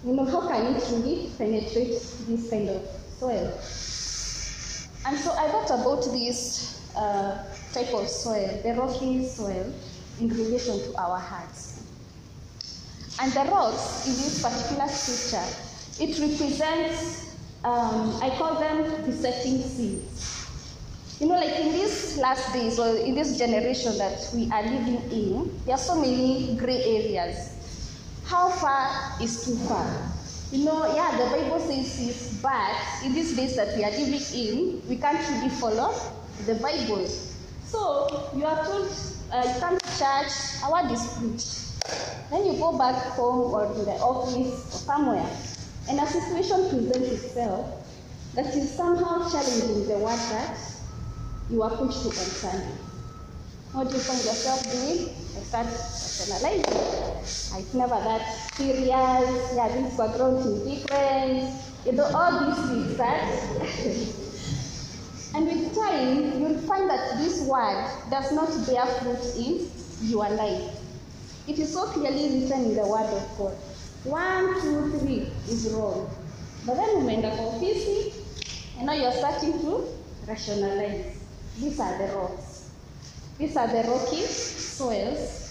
you 0.06 0.14
know, 0.14 0.26
how 0.26 0.48
can 0.48 0.76
it 0.76 0.84
really 0.92 1.32
penetrate 1.38 2.00
this 2.28 2.50
kind 2.50 2.70
of 2.70 2.82
soil? 3.20 3.52
And 5.08 5.18
so 5.18 5.32
I 5.32 5.50
thought 5.50 5.70
about 5.72 6.04
this 6.12 6.80
uh, 6.96 7.44
type 7.74 7.94
of 7.94 8.08
soil, 8.08 8.62
the 8.64 8.74
rocky 8.74 9.28
soil, 9.28 9.74
in 10.20 10.30
relation 10.30 10.80
to 10.80 10.98
our 10.98 11.20
hearts. 11.20 11.84
And 13.20 13.32
the 13.32 13.52
rocks 13.52 14.06
in 14.08 14.14
this 14.14 14.42
particular 14.42 14.88
scripture, 14.88 16.04
it 16.04 16.20
represents, 16.20 17.36
um, 17.64 18.20
I 18.22 18.30
call 18.38 18.60
them 18.60 19.06
besetting 19.06 19.62
sins. 19.62 20.35
You 21.20 21.28
know, 21.28 21.36
like 21.36 21.56
in 21.62 21.72
these 21.72 22.18
last 22.18 22.52
days 22.52 22.78
or 22.78 22.98
in 22.98 23.16
this 23.16 23.38
generation 23.38 23.98
that 23.98 24.20
we 24.36 24.52
are 24.52 24.64
living 24.64 25.00
in, 25.12 25.62
there 25.66 25.76
are 25.76 25.80
so 25.80 25.96
many 25.96 26.58
gray 26.58 26.84
areas. 26.84 27.56
How 28.26 28.50
far 28.50 29.16
is 29.22 29.46
too 29.46 29.56
far? 29.64 29.88
You 30.52 30.66
know, 30.66 30.94
yeah, 30.94 31.16
the 31.16 31.24
Bible 31.32 31.60
says 31.60 31.96
this, 31.98 32.40
but 32.42 32.76
in 33.06 33.14
these 33.14 33.34
days 33.34 33.56
that 33.56 33.78
we 33.78 33.86
are 33.86 33.92
living 33.92 34.20
in, 34.36 34.82
we 34.90 34.98
can't 34.98 35.18
really 35.30 35.48
follow 35.56 35.96
the 36.46 36.56
Bible. 36.56 37.08
So 37.64 38.30
you 38.36 38.44
are 38.46 38.66
told 38.66 38.92
uh, 39.32 39.48
you 39.48 39.60
come 39.62 39.80
to 39.80 39.88
church, 39.98 40.36
a 40.64 40.72
word. 40.72 40.92
Then 42.30 42.46
you 42.46 42.60
go 42.60 42.78
back 42.78 42.96
home 43.16 43.54
or 43.54 43.68
to 43.68 43.86
the 43.86 43.96
office 44.04 44.68
or 44.76 44.80
somewhere, 44.80 45.30
and 45.88 45.98
a 45.98 46.06
situation 46.08 46.68
presents 46.70 47.24
itself 47.24 47.88
that 48.36 48.54
is 48.54 48.70
somehow 48.70 49.30
challenging 49.32 49.88
the 49.88 49.98
word 49.98 50.20
that 50.36 50.75
you 51.50 51.62
are 51.64 51.76
pushed 51.78 52.02
to 52.04 52.10
understand. 52.10 52.64
What 53.72 53.90
do 53.90 53.94
you 53.96 54.00
find 54.00 54.24
yourself 54.24 54.64
doing? 54.72 55.10
I 55.38 55.42
start 55.44 55.68
rationalizing. 55.68 56.64
It's 57.60 57.74
never 57.74 57.96
that 57.96 58.26
serious. 58.56 59.54
Yeah, 59.56 59.68
things 59.68 59.98
were 59.98 60.08
grown 60.16 60.42
to 60.44 60.64
different. 60.66 61.54
You 61.86 61.92
know, 61.92 62.10
all 62.14 62.46
these 62.46 62.70
things 62.70 62.98
that. 62.98 63.22
and 65.36 65.46
with 65.46 65.76
time, 65.76 66.40
you'll 66.42 66.58
find 66.60 66.90
that 66.90 67.18
this 67.18 67.42
word 67.48 67.90
does 68.10 68.32
not 68.32 68.50
bear 68.66 68.86
fruit 68.86 69.36
in 69.44 69.70
your 70.10 70.30
life. 70.30 70.72
It 71.48 71.60
is 71.60 71.74
so 71.74 71.86
clearly 71.88 72.40
written 72.42 72.66
in 72.66 72.76
the 72.76 72.88
Word 72.88 73.06
of 73.06 73.38
God. 73.38 73.54
One, 74.06 74.62
two, 74.62 74.98
three 75.00 75.30
is 75.48 75.72
wrong. 75.74 76.10
But 76.66 76.76
then 76.76 76.90
umeenda 76.96 77.32
kwa 77.36 77.46
ofisi, 77.46 78.14
and 78.78 78.86
now 78.88 78.94
you're 78.94 79.12
starting 79.12 79.60
to 79.62 79.84
rationalize. 80.28 81.15
These 81.60 81.80
are 81.80 81.98
the 81.98 82.14
rocks. 82.16 82.70
These 83.38 83.56
are 83.56 83.68
the 83.68 83.90
rocky 83.90 84.22
soils 84.22 85.46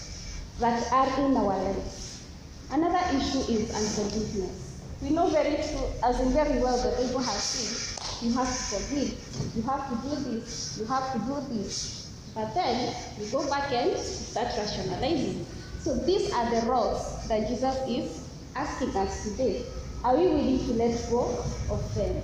that 0.59 0.91
are 0.91 1.07
in 1.25 1.35
our 1.35 1.57
lives. 1.57 2.23
Another 2.71 3.17
issue 3.17 3.39
is 3.51 3.73
unforgiveness. 3.73 4.81
We 5.01 5.09
know 5.09 5.29
very 5.29 5.55
true, 5.55 5.85
as 6.03 6.19
in 6.19 6.31
very 6.31 6.59
well, 6.59 6.77
the 6.77 6.95
Bible 6.95 7.19
has 7.19 7.43
said, 7.43 8.25
you 8.25 8.33
have 8.33 8.47
to 8.47 8.53
forgive, 8.53 9.55
you 9.55 9.61
have 9.63 9.89
to 9.89 10.09
do 10.09 10.15
this, 10.31 10.77
you 10.79 10.85
have 10.85 11.11
to 11.13 11.19
do 11.19 11.53
this. 11.53 12.11
But 12.33 12.53
then 12.53 12.95
you 13.19 13.27
go 13.31 13.47
back 13.49 13.71
and 13.71 13.97
start 13.97 14.47
rationalizing. 14.57 15.45
So 15.79 15.95
these 15.95 16.31
are 16.33 16.49
the 16.49 16.67
rocks 16.67 17.27
that 17.27 17.47
Jesus 17.47 17.75
is 17.87 18.27
asking 18.55 18.95
us 18.95 19.23
today. 19.23 19.63
Are 20.03 20.15
we 20.15 20.27
willing 20.27 20.59
to 20.65 20.73
let 20.73 21.09
go 21.09 21.43
of 21.69 21.95
them? 21.95 22.21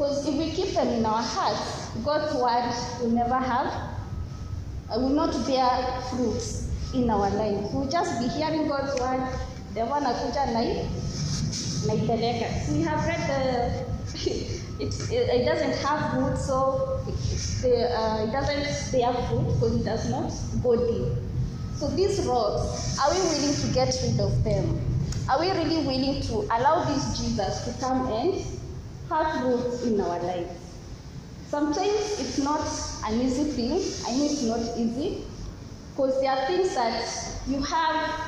Because 0.00 0.26
if 0.26 0.34
we 0.34 0.50
keep 0.52 0.72
them 0.72 0.88
in 0.88 1.04
our 1.04 1.20
hearts, 1.22 1.90
God's 2.06 2.32
word 2.32 2.72
will 3.02 3.10
never 3.10 3.36
have, 3.36 3.66
uh, 4.88 4.98
will 4.98 5.10
not 5.10 5.30
bear 5.46 6.00
fruits 6.08 6.70
in 6.94 7.10
our 7.10 7.28
life. 7.28 7.70
We'll 7.70 7.86
just 7.86 8.18
be 8.18 8.28
hearing 8.28 8.66
God's 8.66 8.98
word, 8.98 9.28
the 9.74 9.84
one 9.84 10.04
akuja 10.04 10.54
nai 10.54 10.88
naipeleka. 11.84 12.72
We 12.72 12.80
have 12.80 13.04
read 13.04 13.20
the, 13.28 13.84
it, 14.80 14.94
it, 15.12 15.44
doesn't 15.44 15.76
have 15.84 16.16
root, 16.16 16.38
so 16.38 17.02
it, 17.06 17.92
uh, 17.92 18.24
it 18.26 18.32
doesn't 18.32 18.92
bear 18.92 19.12
fruit 19.28 19.52
because 19.52 19.80
it 19.82 19.84
does 19.84 20.08
not 20.08 20.32
go 20.62 20.76
deep. 20.76 21.12
So 21.76 21.88
these 21.88 22.24
rocks, 22.24 22.98
are 23.00 23.12
we 23.12 23.20
willing 23.20 23.54
to 23.54 23.66
get 23.74 23.94
rid 24.02 24.18
of 24.18 24.44
them? 24.44 24.80
Are 25.28 25.38
we 25.38 25.50
really 25.50 25.86
willing 25.86 26.22
to 26.22 26.36
allow 26.56 26.84
this 26.84 27.20
Jesus 27.20 27.66
to 27.66 27.80
come 27.84 28.10
and 28.10 28.42
have 29.10 29.44
roots 29.44 29.82
in 29.84 30.00
our 30.00 30.18
lives? 30.22 30.60
Sometimes 31.48 32.20
it's 32.20 32.38
not 32.38 32.64
an 33.06 33.20
easy 33.20 33.44
thing. 33.44 33.72
I 34.06 34.16
know 34.16 34.24
it's 34.24 34.42
not 34.44 34.60
easy 34.78 35.24
because 35.90 36.20
there 36.20 36.30
are 36.30 36.46
things 36.46 36.74
that 36.74 37.04
you 37.48 37.60
have, 37.62 38.20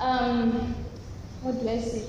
um, 0.00 0.74
what 1.42 1.60
do 1.60 1.68
I 1.68 1.78
say? 1.78 2.02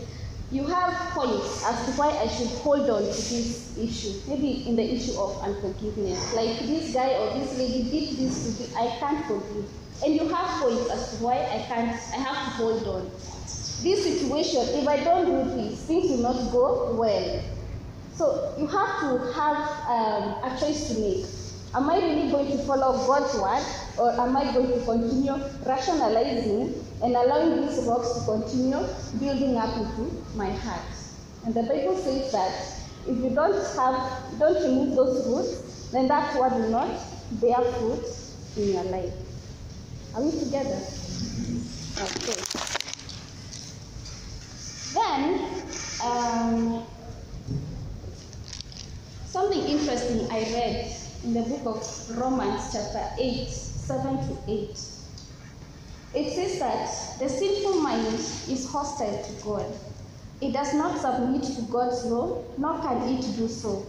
You 0.49 0.65
have 0.67 0.93
points 1.11 1.65
as 1.65 1.85
to 1.85 1.91
why 1.99 2.07
I 2.09 2.27
should 2.27 2.47
hold 2.63 2.89
on 2.89 3.01
to 3.01 3.07
this 3.07 3.77
issue. 3.77 4.13
Maybe 4.29 4.65
in 4.65 4.77
the 4.77 4.83
issue 4.95 5.19
of 5.19 5.41
unforgiveness. 5.43 6.33
Like 6.33 6.57
this 6.59 6.93
guy 6.93 7.09
or 7.09 7.37
this 7.37 7.57
lady 7.57 7.83
did 7.83 8.17
this 8.17 8.57
to 8.57 8.63
me, 8.63 8.69
I 8.77 8.97
can't 8.97 9.25
forgive. 9.25 9.69
And 10.05 10.15
you 10.15 10.29
have 10.29 10.61
points 10.61 10.89
as 10.89 11.17
to 11.17 11.23
why 11.23 11.39
I 11.39 11.65
can't, 11.67 11.91
I 11.91 12.17
have 12.23 12.45
to 12.45 12.51
hold 12.51 12.87
on. 12.87 13.11
This 13.83 14.03
situation, 14.03 14.61
if 14.79 14.87
I 14.87 15.03
don't 15.03 15.25
do 15.25 15.55
this, 15.55 15.83
things 15.83 16.09
will 16.09 16.19
not 16.19 16.51
go 16.51 16.95
well. 16.95 17.41
So 18.17 18.55
you 18.57 18.65
have 18.65 18.99
to 19.01 19.31
have 19.33 19.57
um, 19.87 20.43
a 20.43 20.57
choice 20.59 20.87
to 20.89 20.99
make. 20.99 21.25
Am 21.75 21.87
I 21.87 21.97
really 21.97 22.31
going 22.31 22.57
to 22.57 22.63
follow 22.63 22.97
God's 23.05 23.35
word 23.37 23.63
or 23.99 24.11
am 24.19 24.35
I 24.35 24.51
going 24.53 24.71
to 24.71 24.83
continue 24.85 25.35
rationalizing 25.63 26.73
and 27.03 27.15
allowing 27.15 27.61
these 27.61 27.77
rocks 27.85 28.13
to 28.13 28.25
continue 28.25 28.83
building 29.19 29.55
up 29.57 29.77
into 29.77 30.11
my 30.35 30.49
heart? 30.49 30.81
And 31.45 31.53
the 31.53 31.61
Bible 31.63 31.95
says 31.95 32.31
that 32.31 32.51
if 33.07 33.17
you 33.17 33.29
don't 33.35 33.53
have, 33.75 34.39
don't 34.39 34.63
remove 34.63 34.95
those 34.95 35.27
roots, 35.27 35.91
then 35.91 36.07
that 36.07 36.39
word 36.39 36.53
will 36.53 36.69
not 36.69 36.89
bear 37.33 37.61
fruit 37.73 38.03
in 38.57 38.73
your 38.73 38.83
life. 38.85 39.13
Are 40.15 40.23
we 40.23 40.31
together? 40.31 40.81
Okay. 42.01 42.41
Then, 44.93 45.61
um, 46.03 46.87
something 49.37 49.67
interesting 49.67 50.27
I 50.31 50.39
read 50.51 50.91
in 51.23 51.31
the 51.35 51.43
book 51.43 51.67
of 51.67 52.17
Romans, 52.17 52.73
chapter 52.73 53.07
8, 53.19 53.47
7 53.47 54.17
to 54.17 54.37
8. 54.47 54.69
It 56.15 56.33
says 56.33 56.57
that 56.57 57.19
the 57.19 57.29
sinful 57.29 57.75
mind 57.81 58.15
is 58.15 58.67
hostile 58.71 59.23
to 59.23 59.31
God. 59.43 59.65
It 60.41 60.53
does 60.53 60.73
not 60.73 60.99
submit 60.99 61.43
to 61.55 61.61
God's 61.71 62.03
law, 62.05 62.43
nor 62.57 62.81
can 62.81 62.97
it 63.09 63.21
do 63.37 63.47
so. 63.47 63.85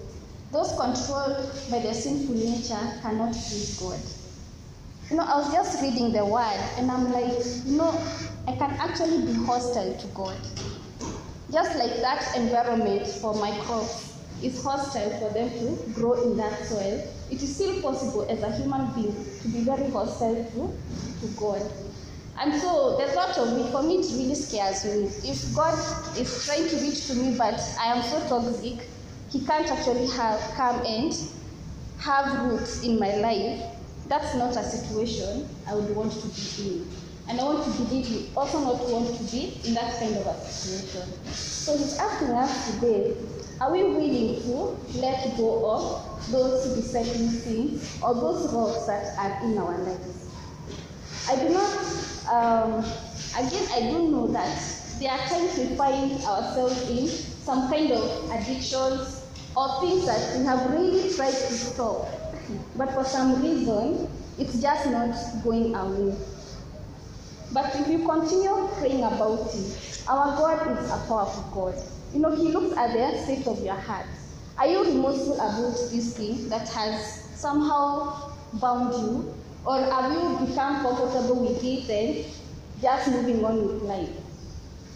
Those 0.52 0.68
controlled 0.72 1.50
by 1.70 1.78
the 1.78 1.94
sinful 1.94 2.34
nature 2.34 3.00
cannot 3.00 3.32
please 3.32 3.80
God. 3.80 4.00
You 5.10 5.16
know, 5.16 5.24
I 5.24 5.36
was 5.38 5.50
just 5.50 5.80
reading 5.80 6.12
the 6.12 6.26
word 6.26 6.60
and 6.76 6.90
I'm 6.90 7.10
like, 7.10 7.32
you 7.64 7.78
know, 7.78 7.98
I 8.46 8.52
can 8.52 8.72
actually 8.72 9.24
be 9.24 9.32
hostile 9.46 9.96
to 9.96 10.06
God. 10.08 10.36
Just 11.50 11.78
like 11.78 11.96
that 12.02 12.36
environment 12.36 13.06
for 13.06 13.32
my 13.32 13.58
crops 13.60 14.07
is 14.42 14.62
hostile 14.62 15.10
for 15.18 15.32
them 15.34 15.50
to 15.50 15.92
grow 15.92 16.22
in 16.22 16.36
that 16.36 16.64
soil, 16.66 17.02
it 17.30 17.42
is 17.42 17.54
still 17.54 17.80
possible 17.82 18.26
as 18.30 18.42
a 18.42 18.52
human 18.56 18.86
being 18.94 19.14
to 19.42 19.48
be 19.48 19.60
very 19.60 19.90
hostile 19.90 20.34
to, 20.34 20.72
to 21.20 21.26
God. 21.36 21.62
And 22.40 22.54
so 22.54 22.96
the 22.98 23.08
thought 23.12 23.36
of 23.36 23.58
it, 23.58 23.72
for 23.72 23.82
me, 23.82 23.98
it 23.98 24.12
really 24.12 24.34
scares 24.36 24.84
me. 24.84 25.10
If 25.28 25.54
God 25.54 25.74
is 26.16 26.46
trying 26.46 26.68
to 26.68 26.76
reach 26.76 27.06
to 27.08 27.14
me, 27.14 27.36
but 27.36 27.60
I 27.80 27.96
am 27.96 28.02
so 28.02 28.20
toxic, 28.28 28.86
He 29.30 29.44
can't 29.44 29.68
actually 29.68 30.06
have 30.10 30.40
come 30.54 30.80
and 30.86 31.12
have 31.98 32.44
roots 32.44 32.84
in 32.84 32.98
my 32.98 33.16
life, 33.16 33.60
that's 34.06 34.34
not 34.36 34.56
a 34.56 34.62
situation 34.62 35.48
I 35.66 35.74
would 35.74 35.94
want 35.94 36.12
to 36.12 36.28
be 36.28 36.68
in. 36.68 36.86
And 37.28 37.40
I 37.40 37.44
want 37.44 37.64
to 37.64 37.70
believe 37.82 38.08
you 38.08 38.28
also 38.36 38.60
not 38.60 38.88
want 38.88 39.14
to 39.18 39.24
be 39.24 39.60
in 39.64 39.74
that 39.74 39.98
kind 39.98 40.16
of 40.16 40.26
a 40.26 40.40
situation. 40.46 41.12
So 41.26 41.76
he's 41.76 41.98
asking 41.98 42.28
us 42.28 42.74
today, 42.74 43.16
are 43.60 43.72
we 43.72 43.82
willing 43.82 44.40
to 44.42 44.98
let 44.98 45.36
go 45.36 45.68
of 45.70 46.30
those 46.30 46.76
besetting 46.76 47.28
sins 47.30 47.98
or 48.02 48.14
those 48.14 48.52
rocks 48.52 48.86
that 48.86 49.18
are 49.18 49.44
in 49.44 49.58
our 49.58 49.78
lives? 49.78 50.28
I 51.28 51.36
do 51.36 51.48
not, 51.50 51.72
um, 52.30 52.84
again, 53.36 53.68
I 53.72 53.80
do 53.90 54.10
know 54.10 54.26
that 54.28 54.56
there 55.00 55.10
are 55.10 55.18
times 55.26 55.58
we 55.58 55.76
find 55.76 56.12
ourselves 56.22 56.88
in 56.88 57.08
some 57.08 57.68
kind 57.68 57.90
of 57.92 58.30
addictions 58.30 59.26
or 59.56 59.80
things 59.80 60.06
that 60.06 60.38
we 60.38 60.44
have 60.44 60.70
really 60.70 61.14
tried 61.16 61.32
to 61.32 61.58
stop, 61.58 62.06
but 62.76 62.92
for 62.92 63.04
some 63.04 63.42
reason, 63.42 64.08
it's 64.38 64.60
just 64.60 64.86
not 64.90 65.14
going 65.42 65.74
away. 65.74 66.16
But 67.52 67.74
if 67.74 67.88
you 67.88 68.06
continue 68.06 68.68
praying 68.78 69.02
about 69.02 69.50
it, 69.54 70.04
our 70.06 70.36
God 70.36 70.78
is 70.78 70.90
a 70.90 70.98
powerful 71.08 71.42
God. 71.52 71.97
You 72.12 72.20
know, 72.20 72.34
He 72.34 72.48
looks 72.48 72.74
at 72.76 72.92
the 72.94 73.22
state 73.22 73.46
of 73.46 73.62
your 73.62 73.74
heart. 73.74 74.06
Are 74.56 74.66
you 74.66 74.82
remorseful 74.82 75.34
about 75.34 75.72
this 75.90 76.16
thing 76.16 76.48
that 76.48 76.66
has 76.70 77.22
somehow 77.36 78.32
bound 78.54 78.94
you? 78.94 79.34
Or 79.66 79.78
have 79.78 80.12
you 80.12 80.46
become 80.46 80.80
comfortable 80.82 81.46
with 81.46 81.62
it 81.62 81.90
and 81.90 82.24
just 82.80 83.10
moving 83.10 83.44
on 83.44 83.66
with 83.66 83.82
life? 83.82 84.08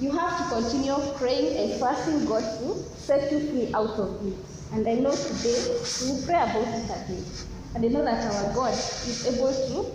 You 0.01 0.11
have 0.13 0.39
to 0.39 0.55
continue 0.55 0.97
praying 1.17 1.57
and 1.59 1.79
trusting 1.79 2.25
God 2.25 2.43
to 2.61 2.83
set 2.97 3.31
you 3.31 3.41
free 3.51 3.75
out 3.75 3.91
of 3.91 4.27
it. 4.27 4.35
And 4.73 4.89
I 4.89 4.95
know 4.95 5.15
today 5.15 5.79
we 6.01 6.11
will 6.11 6.23
pray 6.25 6.37
about 6.37 6.67
it 6.67 6.85
again. 6.85 7.25
And 7.75 7.85
I 7.85 7.89
know 7.89 8.05
that 8.05 8.25
our 8.35 8.55
God 8.55 8.73
is 8.73 9.27
able 9.27 9.53
to 9.53 9.93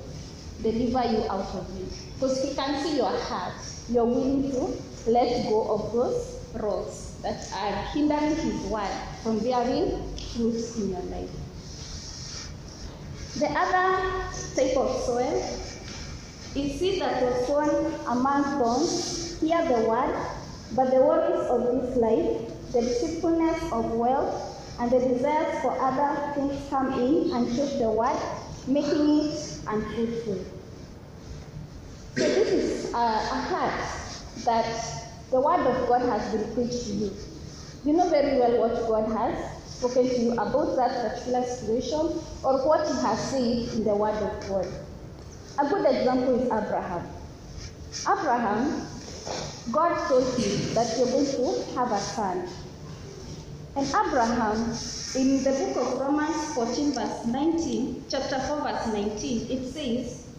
deliver 0.61 1.11
you 1.11 1.23
out 1.31 1.49
of 1.55 1.81
it. 1.81 1.91
Because 2.13 2.43
He 2.43 2.53
can 2.55 2.83
see 2.83 2.97
your 2.97 3.09
heart. 3.21 3.53
You're 3.89 4.05
willing 4.05 4.51
to 4.51 5.09
let 5.09 5.49
go 5.49 5.73
of 5.73 5.93
those 5.93 6.39
rocks 6.53 7.06
that 7.21 7.51
are 7.53 7.83
hindering 7.93 8.35
His 8.35 8.61
word 8.67 8.89
from 9.23 9.39
bearing 9.39 10.15
fruits 10.33 10.77
in 10.77 10.89
your 10.91 11.01
life. 11.03 11.29
The 13.39 13.47
other 13.47 14.23
type 14.55 14.77
of 14.77 15.03
soil 15.03 15.43
is 16.55 16.79
seed 16.79 17.01
that 17.01 17.21
was 17.21 17.47
sown 17.47 17.93
among 18.07 18.43
thorns. 18.57 19.39
Hear 19.39 19.63
the 19.67 19.87
word, 19.87 20.15
but 20.75 20.89
the 20.89 21.01
worries 21.01 21.47
of 21.49 21.61
this 21.63 21.97
life, 21.97 22.71
the 22.73 22.81
deceitfulness 22.81 23.71
of 23.71 23.91
wealth, 23.91 24.57
and 24.79 24.89
the 24.91 24.99
desires 24.99 25.61
for 25.61 25.77
other 25.79 26.33
things 26.33 26.69
come 26.69 26.93
in 26.93 27.31
and 27.31 27.55
choke 27.55 27.77
the 27.77 27.91
word, 27.91 28.17
making 28.67 29.19
it 29.19 29.59
unfruitful. 29.67 30.45
So 32.15 32.23
this 32.23 32.47
is 32.47 32.93
uh, 32.93 32.97
a, 32.97 33.01
a 33.01 33.41
heart 33.41 33.85
that 34.45 34.96
the 35.29 35.41
word 35.41 35.59
of 35.59 35.89
God 35.89 36.01
has 36.03 36.31
been 36.31 36.53
preached 36.53 36.85
to 36.85 36.93
you. 36.93 37.11
You 37.83 37.93
know 37.93 38.09
very 38.09 38.39
well 38.39 38.61
what 38.61 38.87
God 38.87 39.11
has 39.11 39.67
spoken 39.69 40.07
to 40.07 40.19
you 40.19 40.31
about 40.31 40.77
that 40.77 41.11
particular 41.11 41.43
situation 41.43 41.99
or 42.43 42.65
what 42.65 42.87
He 42.87 42.93
has 43.01 43.19
said 43.29 43.75
in 43.75 43.83
the 43.83 43.93
word 43.93 44.15
of 44.15 44.47
God. 44.47 44.67
A 45.59 45.67
good 45.67 45.85
example 45.85 46.39
is 46.39 46.45
Abraham. 46.45 47.05
Abraham, 48.07 48.87
God 49.69 50.07
told 50.07 50.23
him 50.39 50.73
that 50.75 50.97
you're 50.97 51.07
going 51.07 51.25
to 51.25 51.75
have 51.75 51.91
a 51.91 51.99
son. 51.99 52.47
And 53.75 53.85
Abraham, 53.85 54.55
in 55.15 55.43
the 55.43 55.51
book 55.51 55.93
of 55.93 55.99
Romans 55.99 56.53
14, 56.53 56.93
verse 56.93 57.25
19, 57.25 58.05
chapter 58.09 58.39
4, 58.39 58.61
verse 58.61 58.87
19, 58.93 59.51
it 59.51 59.73
says, 59.73 60.29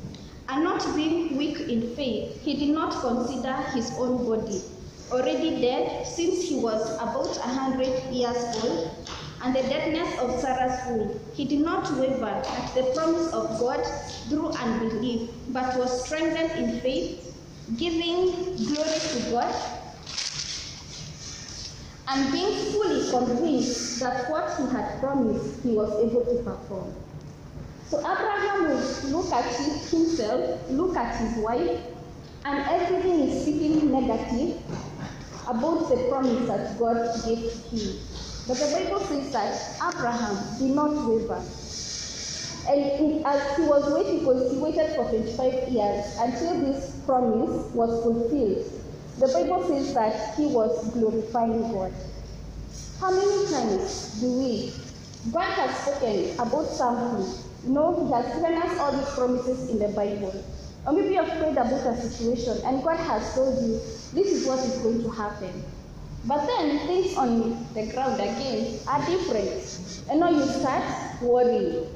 And 0.49 0.65
not 0.65 0.83
being 0.97 1.37
weak 1.37 1.61
in 1.61 1.95
faith, 1.95 2.41
he 2.43 2.57
did 2.57 2.75
not 2.75 3.03
consider 3.03 3.55
his 3.75 3.93
own 3.99 4.25
body 4.27 4.63
already 5.11 5.61
dead 5.61 6.07
since 6.07 6.49
he 6.49 6.57
was 6.57 6.95
about 6.97 7.37
a 7.37 7.49
hundred 7.49 8.03
years 8.13 8.37
old, 8.63 8.95
and 9.43 9.55
the 9.55 9.63
deadness 9.63 10.19
of 10.19 10.41
Sarah's 10.41 10.79
womb. 10.89 11.21
He 11.35 11.45
did 11.45 11.61
not 11.61 11.91
waver 11.99 12.27
at 12.27 12.75
the 12.75 12.85
promise 12.95 13.33
of 13.33 13.59
God 13.59 13.85
through 14.29 14.51
unbelief, 14.53 15.31
but 15.49 15.77
was 15.79 16.05
strengthened 16.05 16.53
in 16.53 16.81
faith, 16.81 17.35
giving 17.77 18.57
glory 18.67 18.99
to 19.01 19.31
God 19.31 19.55
and 22.09 22.33
being 22.33 22.73
fully 22.73 23.11
convinced 23.11 24.01
that 24.01 24.31
what 24.31 24.57
he 24.57 24.65
had 24.75 24.99
promised 24.99 25.63
he 25.63 25.73
was 25.73 25.91
able 26.03 26.25
to 26.25 26.43
perform. 26.43 26.95
So 27.87 27.99
Abraham 28.01 28.63
would 28.69 29.05
look 29.13 29.33
at 29.33 29.45
himself, 29.91 30.71
look 30.71 30.97
at 30.97 31.17
his 31.21 31.37
wife, 31.39 31.81
and 32.45 32.65
everything 32.67 33.21
is 33.29 33.43
speaking 33.43 33.91
negative 33.93 34.63
about 35.49 35.89
the 35.89 36.09
promise 36.09 36.47
that 36.47 36.79
God 36.79 36.97
gave 37.25 37.53
him. 37.73 37.99
But 38.47 38.57
the 38.59 38.71
Bible 38.73 39.01
says 39.01 39.33
that 39.33 39.95
Abraham 39.95 40.59
did 40.59 40.75
not 40.75 41.09
waver. 41.09 41.43
And 42.69 43.25
as 43.25 43.57
he 43.57 43.63
was 43.63 43.91
waiting, 43.93 44.21
because 44.21 44.53
he 44.53 44.59
waited 44.59 44.95
for 44.95 45.09
25 45.09 45.69
years 45.69 46.17
until 46.21 46.61
this 46.61 47.01
promise 47.07 47.73
was 47.73 48.03
fulfilled. 48.03 48.65
The 49.19 49.29
Bible 49.29 49.67
says 49.69 49.95
that 49.95 50.35
he 50.37 50.47
was 50.47 50.93
glorifying 50.93 51.73
God. 51.73 51.93
How 53.01 53.11
many 53.11 53.51
times 53.51 54.21
do 54.21 54.27
we? 54.39 54.73
God 55.33 55.53
has 55.55 55.77
spoken 55.79 56.35
about 56.39 56.67
something. 56.67 57.45
Know, 57.65 58.07
He 58.07 58.13
has 58.13 58.35
given 58.35 58.55
us 58.63 58.79
all 58.79 58.93
these 58.93 59.15
promises 59.15 59.71
in 59.71 59.79
the 59.79 59.89
Bible. 59.89 60.45
Or 60.89 60.93
maybe 60.95 61.09
you 61.17 61.23
have 61.23 61.39
prayed 61.39 61.53
about 61.53 61.85
a 61.85 62.01
situation 62.01 62.65
and 62.65 62.83
God 62.83 62.97
has 62.97 63.35
told 63.35 63.63
you 63.63 63.75
this 64.15 64.33
is 64.33 64.47
what 64.47 64.59
is 64.61 64.79
going 64.79 65.03
to 65.03 65.11
happen. 65.11 65.63
But 66.25 66.47
then 66.47 66.79
things 66.87 67.15
on 67.15 67.63
the 67.75 67.87
ground 67.93 68.15
again 68.15 68.81
are 68.89 69.05
different. 69.05 70.07
And 70.09 70.21
now 70.21 70.31
you 70.31 70.47
start 70.47 71.21
worrying. 71.21 71.87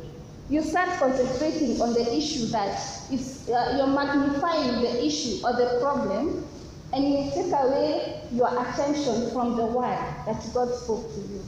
You 0.51 0.63
start 0.63 0.91
concentrating 0.99 1.81
on 1.81 1.95
the 1.95 2.15
issue 2.15 2.49
that 2.49 2.79
is, 3.11 3.49
uh, 3.49 3.77
you're 3.79 3.87
magnifying 3.87 4.83
the 4.83 5.07
issue 5.07 5.41
or 5.43 5.55
the 5.55 5.79
problem, 5.81 6.47
and 6.93 7.03
you 7.03 7.31
take 7.33 7.51
away 7.51 8.21
your 8.31 8.49
attention 8.49 9.31
from 9.31 9.57
the 9.57 9.65
word 9.65 9.97
that 10.27 10.47
God 10.53 10.75
spoke 10.75 11.15
to 11.15 11.21
you. 11.21 11.43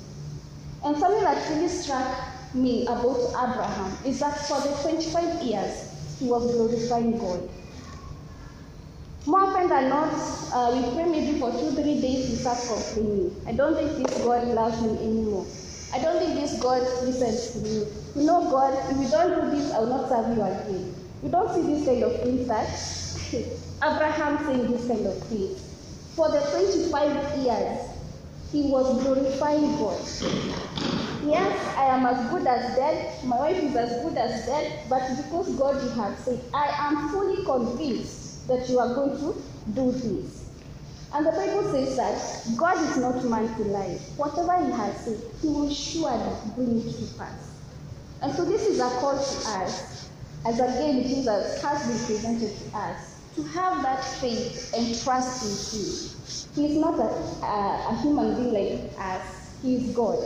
And 0.83 0.97
something 0.97 1.23
that 1.23 1.47
really 1.51 1.69
struck 1.69 2.09
me 2.55 2.85
about 2.85 3.19
Abraham 3.31 3.99
is 4.07 4.21
that 4.21 4.39
for 4.47 4.59
the 4.63 4.75
25 4.81 5.43
years, 5.43 5.84
he 6.25 6.31
was 6.31 6.55
glorifying 6.55 7.19
God. 7.19 7.51
More 9.27 9.41
often 9.45 9.69
than 9.69 9.89
not, 9.91 10.09
uh, 10.53 10.71
we 10.73 10.95
pray 10.95 11.05
maybe 11.05 11.39
for 11.39 11.51
two, 11.53 11.73
three 11.73 12.01
days, 12.01 12.31
we 12.31 12.37
start 12.37 12.59
complaining. 12.67 13.43
I 13.47 13.53
don't 13.53 13.75
think 13.75 13.93
this 14.09 14.19
God 14.25 14.49
loves 14.49 14.81
me 14.81 14.97
anymore. 15.05 15.47
I 15.93 15.99
don't 16.01 16.19
think 16.19 16.35
this 16.41 16.61
God 16.63 16.81
listens 17.05 17.53
to 17.53 17.59
me. 17.61 17.87
You 18.17 18.27
know, 18.27 18.51
God, 18.51 18.73
if 18.91 18.97
you 18.97 19.09
don't 19.11 19.35
do 19.45 19.51
this, 19.51 19.71
I 19.73 19.81
will 19.81 19.89
not 19.89 20.09
serve 20.09 20.37
you 20.37 20.43
again. 20.43 20.95
You 21.23 21.31
don't 21.31 21.55
see 21.55 21.63
this 21.75 21.87
kind 21.87 22.03
of 22.05 22.23
things 22.23 22.49
that 22.49 22.69
Abraham 23.85 24.39
saying 24.47 24.71
this 24.73 24.87
kind 24.89 25.07
of 25.07 25.23
things. 25.29 25.61
For 26.17 26.31
the 26.31 26.41
25 26.41 27.39
years, 27.45 27.81
he 28.51 28.71
was 28.71 29.03
glorifying 29.03 29.77
God. 29.77 30.01
Yes, 31.27 31.77
I 31.79 31.85
am 31.87 32.05
as 32.05 32.31
good 32.31 32.47
as 32.47 32.77
dead, 32.77 33.25
my 33.25 33.39
wife 33.39 33.57
is 33.63 33.75
as 33.75 34.03
good 34.03 34.19
as 34.19 34.45
dead, 34.45 34.81
but 34.91 35.01
because 35.17 35.49
God 35.57 35.83
you 35.83 35.89
have 35.91 36.19
said, 36.19 36.39
I 36.53 36.67
am 36.81 37.09
fully 37.09 37.43
convinced 37.47 38.47
that 38.47 38.69
you 38.69 38.79
are 38.79 38.95
going 38.95 39.17
to 39.21 39.43
do 39.73 39.93
this. 39.93 40.51
And 41.15 41.25
the 41.25 41.31
Bible 41.31 41.63
says 41.71 41.97
that 41.97 42.57
God 42.59 42.77
is 42.77 42.97
not 42.99 43.25
man 43.25 43.55
to 43.57 43.63
lie. 43.65 43.99
Whatever 44.17 44.67
he 44.67 44.73
has 44.73 44.97
said, 44.99 45.19
he 45.41 45.49
will 45.49 45.73
surely 45.73 46.37
bring 46.57 46.81
it 46.81 46.93
to 46.93 47.15
pass. 47.19 47.55
And 48.21 48.35
so 48.35 48.45
this 48.45 48.67
is 48.67 48.81
a 48.81 48.89
call 49.01 49.13
to 49.15 49.49
us, 49.49 50.11
as 50.45 50.61
again 50.61 51.05
Jesus 51.05 51.63
has 51.63 51.87
been 51.87 52.07
presented 52.07 52.55
to 52.59 52.77
us, 52.77 53.19
to 53.37 53.43
have 53.45 53.83
that 53.83 54.05
faith 54.05 54.75
and 54.77 54.95
trust 55.03 55.43
in 55.45 55.81
him. 55.81 56.11
He 56.55 56.75
is 56.75 56.79
not 56.79 56.99
a, 56.99 57.47
a, 57.47 57.87
a 57.93 57.99
human 58.03 58.35
being 58.37 58.53
like 58.53 58.93
us, 58.99 59.34
he 59.65 59.77
is 59.77 59.97
God. 59.97 60.19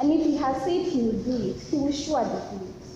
And 0.00 0.12
if 0.12 0.26
he 0.26 0.36
has 0.36 0.56
said 0.62 0.86
he 0.86 1.02
will 1.02 1.22
do 1.22 1.50
it, 1.50 1.60
he 1.70 1.76
will 1.76 1.92
surely 1.92 2.40
do 2.50 2.66
it. 2.66 2.86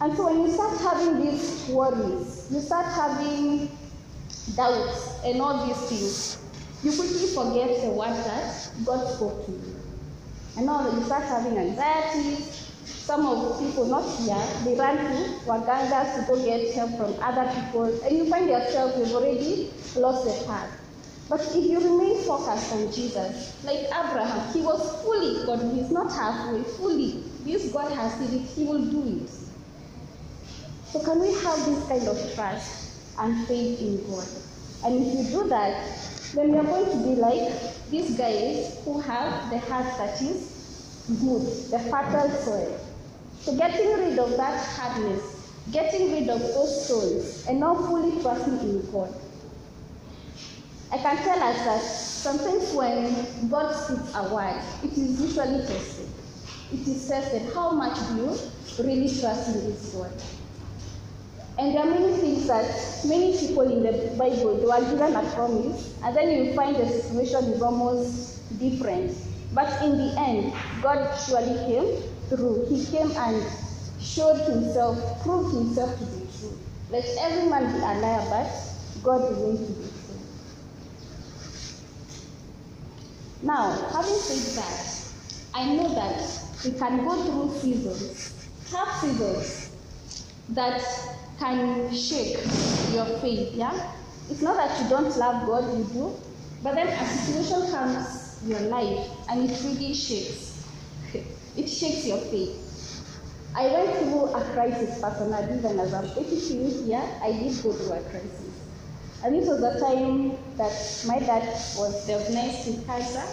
And 0.00 0.16
so 0.16 0.26
when 0.26 0.42
you 0.42 0.52
start 0.52 0.78
having 0.78 1.24
these 1.24 1.68
worries, 1.68 2.48
you 2.50 2.60
start 2.60 2.86
having 2.86 3.70
doubts 4.56 5.24
and 5.24 5.40
all 5.40 5.66
these 5.66 5.76
things, 5.88 6.38
you 6.82 6.92
quickly 6.92 7.26
forget 7.28 7.82
the 7.82 7.90
word 7.90 8.10
that 8.10 8.70
God 8.84 9.06
spoke 9.14 9.46
to 9.46 9.52
you. 9.52 9.76
And 10.56 10.66
now 10.66 10.82
that 10.82 10.94
you 10.94 11.04
start 11.04 11.24
having 11.24 11.56
anxiety. 11.56 12.44
Some 13.08 13.24
of 13.24 13.58
the 13.58 13.66
people 13.66 13.86
not 13.86 14.04
here, 14.18 14.36
they 14.64 14.74
run 14.74 14.96
to 14.98 15.40
wagangas 15.46 16.14
to 16.14 16.26
go 16.26 16.44
get 16.44 16.74
help 16.74 16.90
from 16.96 17.14
other 17.22 17.50
people, 17.54 17.84
and 18.04 18.16
you 18.16 18.28
find 18.28 18.48
yourself 18.48 18.94
you've 18.98 19.14
already 19.14 19.70
lost 19.96 20.24
the 20.24 20.46
path. 20.46 20.68
But 21.28 21.40
if 21.40 21.64
you 21.64 21.78
remain 21.78 22.24
focused 22.24 22.72
on 22.72 22.90
Jesus, 22.92 23.64
like 23.64 23.86
Abraham, 23.86 24.52
he 24.52 24.62
was 24.62 25.02
fully 25.02 25.44
God, 25.44 25.74
he's 25.74 25.90
not 25.90 26.10
halfway, 26.10 26.62
fully 26.62 27.22
this 27.48 27.72
God 27.72 27.90
has 27.92 28.12
said 28.12 28.34
it, 28.34 28.42
He 28.42 28.64
will 28.64 28.84
do 28.84 29.24
it. 29.24 29.30
So, 30.92 31.00
can 31.00 31.18
we 31.18 31.32
have 31.32 31.64
this 31.64 31.86
kind 31.88 32.06
of 32.06 32.34
trust 32.34 33.16
and 33.18 33.46
faith 33.46 33.80
in 33.80 34.04
God? 34.10 34.28
And 34.84 35.06
if 35.06 35.14
you 35.14 35.40
do 35.40 35.48
that, 35.48 35.98
then 36.34 36.52
we 36.52 36.58
are 36.58 36.64
going 36.64 36.90
to 36.90 36.96
be 37.08 37.14
like 37.20 37.90
these 37.90 38.18
guys 38.18 38.78
who 38.84 39.00
have 39.00 39.50
the 39.50 39.58
heart 39.60 39.86
that 39.96 40.20
is 40.20 41.06
good, 41.08 41.70
the 41.70 41.78
fertile 41.90 42.30
soil. 42.44 42.80
So, 43.40 43.56
getting 43.56 43.94
rid 43.94 44.18
of 44.18 44.36
that 44.36 44.62
hardness, 44.76 45.50
getting 45.72 46.12
rid 46.12 46.28
of 46.28 46.40
those 46.40 46.86
souls, 46.86 47.46
and 47.48 47.60
now 47.60 47.74
fully 47.74 48.20
trusting 48.20 48.58
in 48.60 48.90
God. 48.92 49.14
I 50.90 50.98
can 50.98 51.16
tell 51.18 51.42
us 51.42 51.56
that 51.64 51.82
sometimes 51.82 52.72
when 52.72 53.48
God 53.50 53.72
speaks 53.72 54.14
a 54.14 54.34
word, 54.34 54.60
it 54.82 54.92
is 54.92 55.20
usually 55.20 55.60
tested. 55.66 56.08
It 56.72 56.88
is 56.88 57.08
tested. 57.08 57.52
How 57.54 57.72
much 57.72 57.98
do 58.08 58.16
you 58.16 58.38
really 58.84 59.08
trust 59.20 59.54
in 59.54 59.64
this 59.66 59.94
word. 59.94 60.12
And 61.58 61.74
there 61.74 61.82
are 61.82 61.90
many 61.90 62.12
things 62.18 62.46
that 62.46 62.70
many 63.06 63.36
people 63.36 63.62
in 63.62 63.82
the 63.82 64.14
Bible 64.16 64.56
they 64.58 64.66
were 64.66 64.80
given 64.90 65.16
a 65.16 65.22
promise, 65.34 65.98
and 66.04 66.16
then 66.16 66.30
you 66.30 66.54
find 66.54 66.76
the 66.76 66.86
situation 66.88 67.44
is 67.52 67.60
almost 67.62 68.58
different. 68.60 69.16
But 69.52 69.82
in 69.82 69.98
the 69.98 70.14
end, 70.20 70.52
God 70.82 71.12
surely 71.26 71.58
came 71.66 72.02
through. 72.28 72.66
He 72.68 72.86
came 72.86 73.10
and 73.10 73.42
showed 74.00 74.38
himself, 74.46 75.22
proved 75.22 75.54
himself 75.54 75.98
to 75.98 76.04
be 76.04 76.26
true. 76.38 76.56
Let 76.90 77.04
every 77.20 77.50
man 77.50 77.72
be 77.72 77.78
a 77.78 77.94
liar, 77.98 78.24
but 78.30 79.02
God 79.02 79.30
remains 79.32 79.66
to 79.66 79.72
be 79.72 79.87
Now, 83.42 83.70
having 83.92 84.14
said 84.16 84.62
that, 84.62 84.98
I 85.54 85.74
know 85.74 85.94
that 85.94 86.20
we 86.64 86.72
can 86.72 87.04
go 87.04 87.22
through 87.24 87.60
seasons, 87.60 88.48
tough 88.68 89.00
seasons, 89.00 89.70
that 90.50 90.82
can 91.38 91.94
shake 91.94 92.38
your 92.92 93.06
faith, 93.20 93.54
yeah? 93.54 93.92
It's 94.28 94.42
not 94.42 94.56
that 94.56 94.82
you 94.82 94.88
don't 94.88 95.16
love 95.16 95.46
God, 95.46 95.78
you 95.78 95.84
do, 95.84 96.14
but 96.62 96.74
then 96.74 96.88
a 96.88 97.06
situation 97.06 97.70
comes 97.70 98.42
in 98.42 98.50
your 98.50 98.60
life 98.62 99.08
and 99.30 99.48
it 99.48 99.56
really 99.62 99.94
shakes. 99.94 100.64
it 101.56 101.68
shakes 101.68 102.06
your 102.06 102.18
faith. 102.18 102.64
I 103.54 103.68
went 103.68 103.98
through 103.98 104.26
a 104.34 104.44
crisis 104.52 105.00
personally, 105.00 105.58
even 105.58 105.78
as 105.78 105.94
I'm 105.94 106.06
82 106.06 106.84
here, 106.86 107.04
I 107.22 107.32
did 107.32 107.62
go 107.62 107.72
through 107.72 107.92
a 107.92 108.00
crisis. 108.02 108.47
And 109.24 109.34
this 109.34 109.48
was 109.48 109.60
the 109.60 109.80
time 109.80 110.38
that 110.56 111.04
my 111.06 111.18
dad 111.18 111.42
was 111.76 112.06
diagnosed 112.06 112.66
with 112.66 112.86
cancer. 112.86 113.24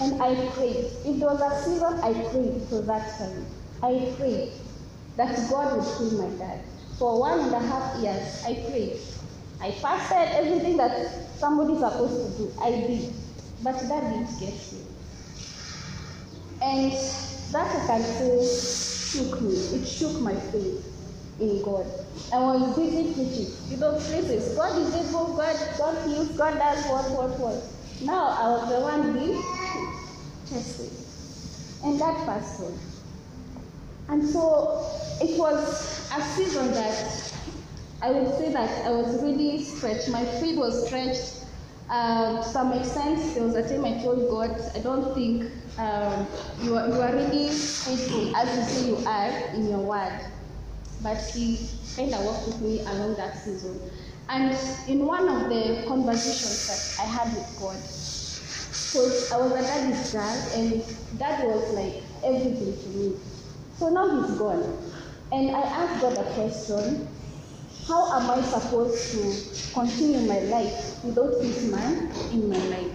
And 0.00 0.22
I 0.22 0.34
prayed. 0.50 0.86
There 1.04 1.28
was 1.28 1.40
a 1.40 1.62
season 1.62 2.00
I 2.02 2.12
prayed 2.30 2.62
for 2.68 2.82
that 2.82 3.18
time, 3.18 3.46
I 3.82 4.14
prayed 4.16 4.52
that 5.16 5.36
God 5.50 5.76
would 5.76 5.84
heal 5.84 6.22
my 6.22 6.38
dad. 6.38 6.60
For 6.98 7.18
one 7.20 7.40
and 7.40 7.54
a 7.54 7.58
half 7.58 7.98
years, 8.00 8.44
I 8.46 8.54
prayed. 8.68 8.98
I 9.60 9.70
fasted 9.70 10.34
everything 10.36 10.76
that 10.78 10.92
somebody's 11.36 11.78
supposed 11.80 12.36
to 12.36 12.42
do. 12.42 12.52
I 12.60 12.70
did. 12.70 13.12
But 13.62 13.78
that 13.88 14.02
didn't 14.02 14.38
get 14.40 14.50
healed. 14.54 14.86
And 16.62 16.92
that 17.52 17.66
I 17.76 17.86
can 17.86 18.02
say 18.02 19.18
shook 19.20 19.40
me. 19.40 19.54
It 19.54 19.86
shook 19.86 20.20
my 20.20 20.34
faith 20.34 20.86
in 21.38 21.62
God. 21.62 21.86
I 22.32 22.38
was 22.38 22.76
busy 22.76 23.12
preaching. 23.12 23.54
You 23.68 23.76
know, 23.76 23.92
places. 23.92 24.56
God 24.56 24.78
is 24.78 24.94
able, 24.94 25.36
God, 25.36 25.56
God 25.78 26.08
heals, 26.08 26.28
God 26.30 26.58
does 26.58 26.84
what, 26.86 27.10
what, 27.10 27.38
what. 27.38 27.64
Now 28.00 28.28
I 28.28 28.48
was 28.48 28.68
the 28.68 28.80
one 28.80 29.12
being 29.12 29.42
tested. 30.46 30.90
And 31.84 32.00
that 32.00 32.16
passed 32.26 32.60
on. 32.60 32.78
And 34.08 34.28
so 34.28 34.86
it 35.20 35.38
was 35.38 36.10
a 36.16 36.22
season 36.22 36.72
that 36.72 37.32
I 38.02 38.10
would 38.10 38.36
say 38.38 38.52
that 38.52 38.86
I 38.86 38.90
was 38.90 39.22
really 39.22 39.62
stretched. 39.62 40.08
My 40.08 40.24
feet 40.24 40.56
was 40.56 40.86
stretched. 40.86 41.38
Uh, 41.88 42.42
to 42.42 42.48
some 42.48 42.72
extent, 42.72 43.34
there 43.34 43.44
was 43.44 43.54
a 43.54 43.68
time 43.68 43.84
I 43.84 44.02
told 44.02 44.28
God, 44.30 44.58
I 44.74 44.78
don't 44.80 45.14
think 45.14 45.50
um, 45.78 46.26
you, 46.62 46.76
are, 46.76 46.88
you 46.88 47.00
are 47.00 47.12
really 47.12 47.48
faithful 47.50 48.34
as 48.34 48.56
you 48.56 48.64
say 48.64 48.88
you 48.88 49.06
are 49.06 49.30
in 49.54 49.68
your 49.68 49.80
word. 49.80 50.20
But 51.02 51.18
He 51.18 51.56
kind 51.96 52.14
of 52.14 52.24
walked 52.24 52.46
with 52.48 52.60
me 52.60 52.80
along 52.80 53.16
that 53.16 53.36
season. 53.36 53.80
And 54.28 54.56
in 54.88 55.06
one 55.06 55.28
of 55.28 55.48
the 55.48 55.84
conversations 55.86 56.66
that 56.66 57.02
I 57.02 57.06
had 57.06 57.34
with 57.36 57.56
God, 57.56 57.82
because 58.92 59.30
I 59.32 59.38
was 59.38 59.52
a 59.52 59.62
daddy's 59.62 60.12
girl, 60.12 60.50
and 60.54 60.84
dad 61.18 61.44
was 61.44 61.70
like 61.74 62.04
everything 62.24 62.76
to 62.78 62.88
me. 62.90 63.20
So 63.72 63.88
now 63.90 64.08
he's 64.22 64.38
gone. 64.38 64.78
And 65.32 65.50
I 65.56 65.60
asked 65.62 66.00
God 66.02 66.18
a 66.18 66.24
question 66.34 67.08
How 67.86 68.12
am 68.20 68.30
I 68.30 68.42
supposed 68.42 69.12
to 69.12 69.72
continue 69.72 70.20
my 70.20 70.40
life 70.40 71.02
without 71.04 71.40
this 71.40 71.62
man 71.70 72.12
in 72.32 72.48
my 72.48 72.58
life? 72.58 72.92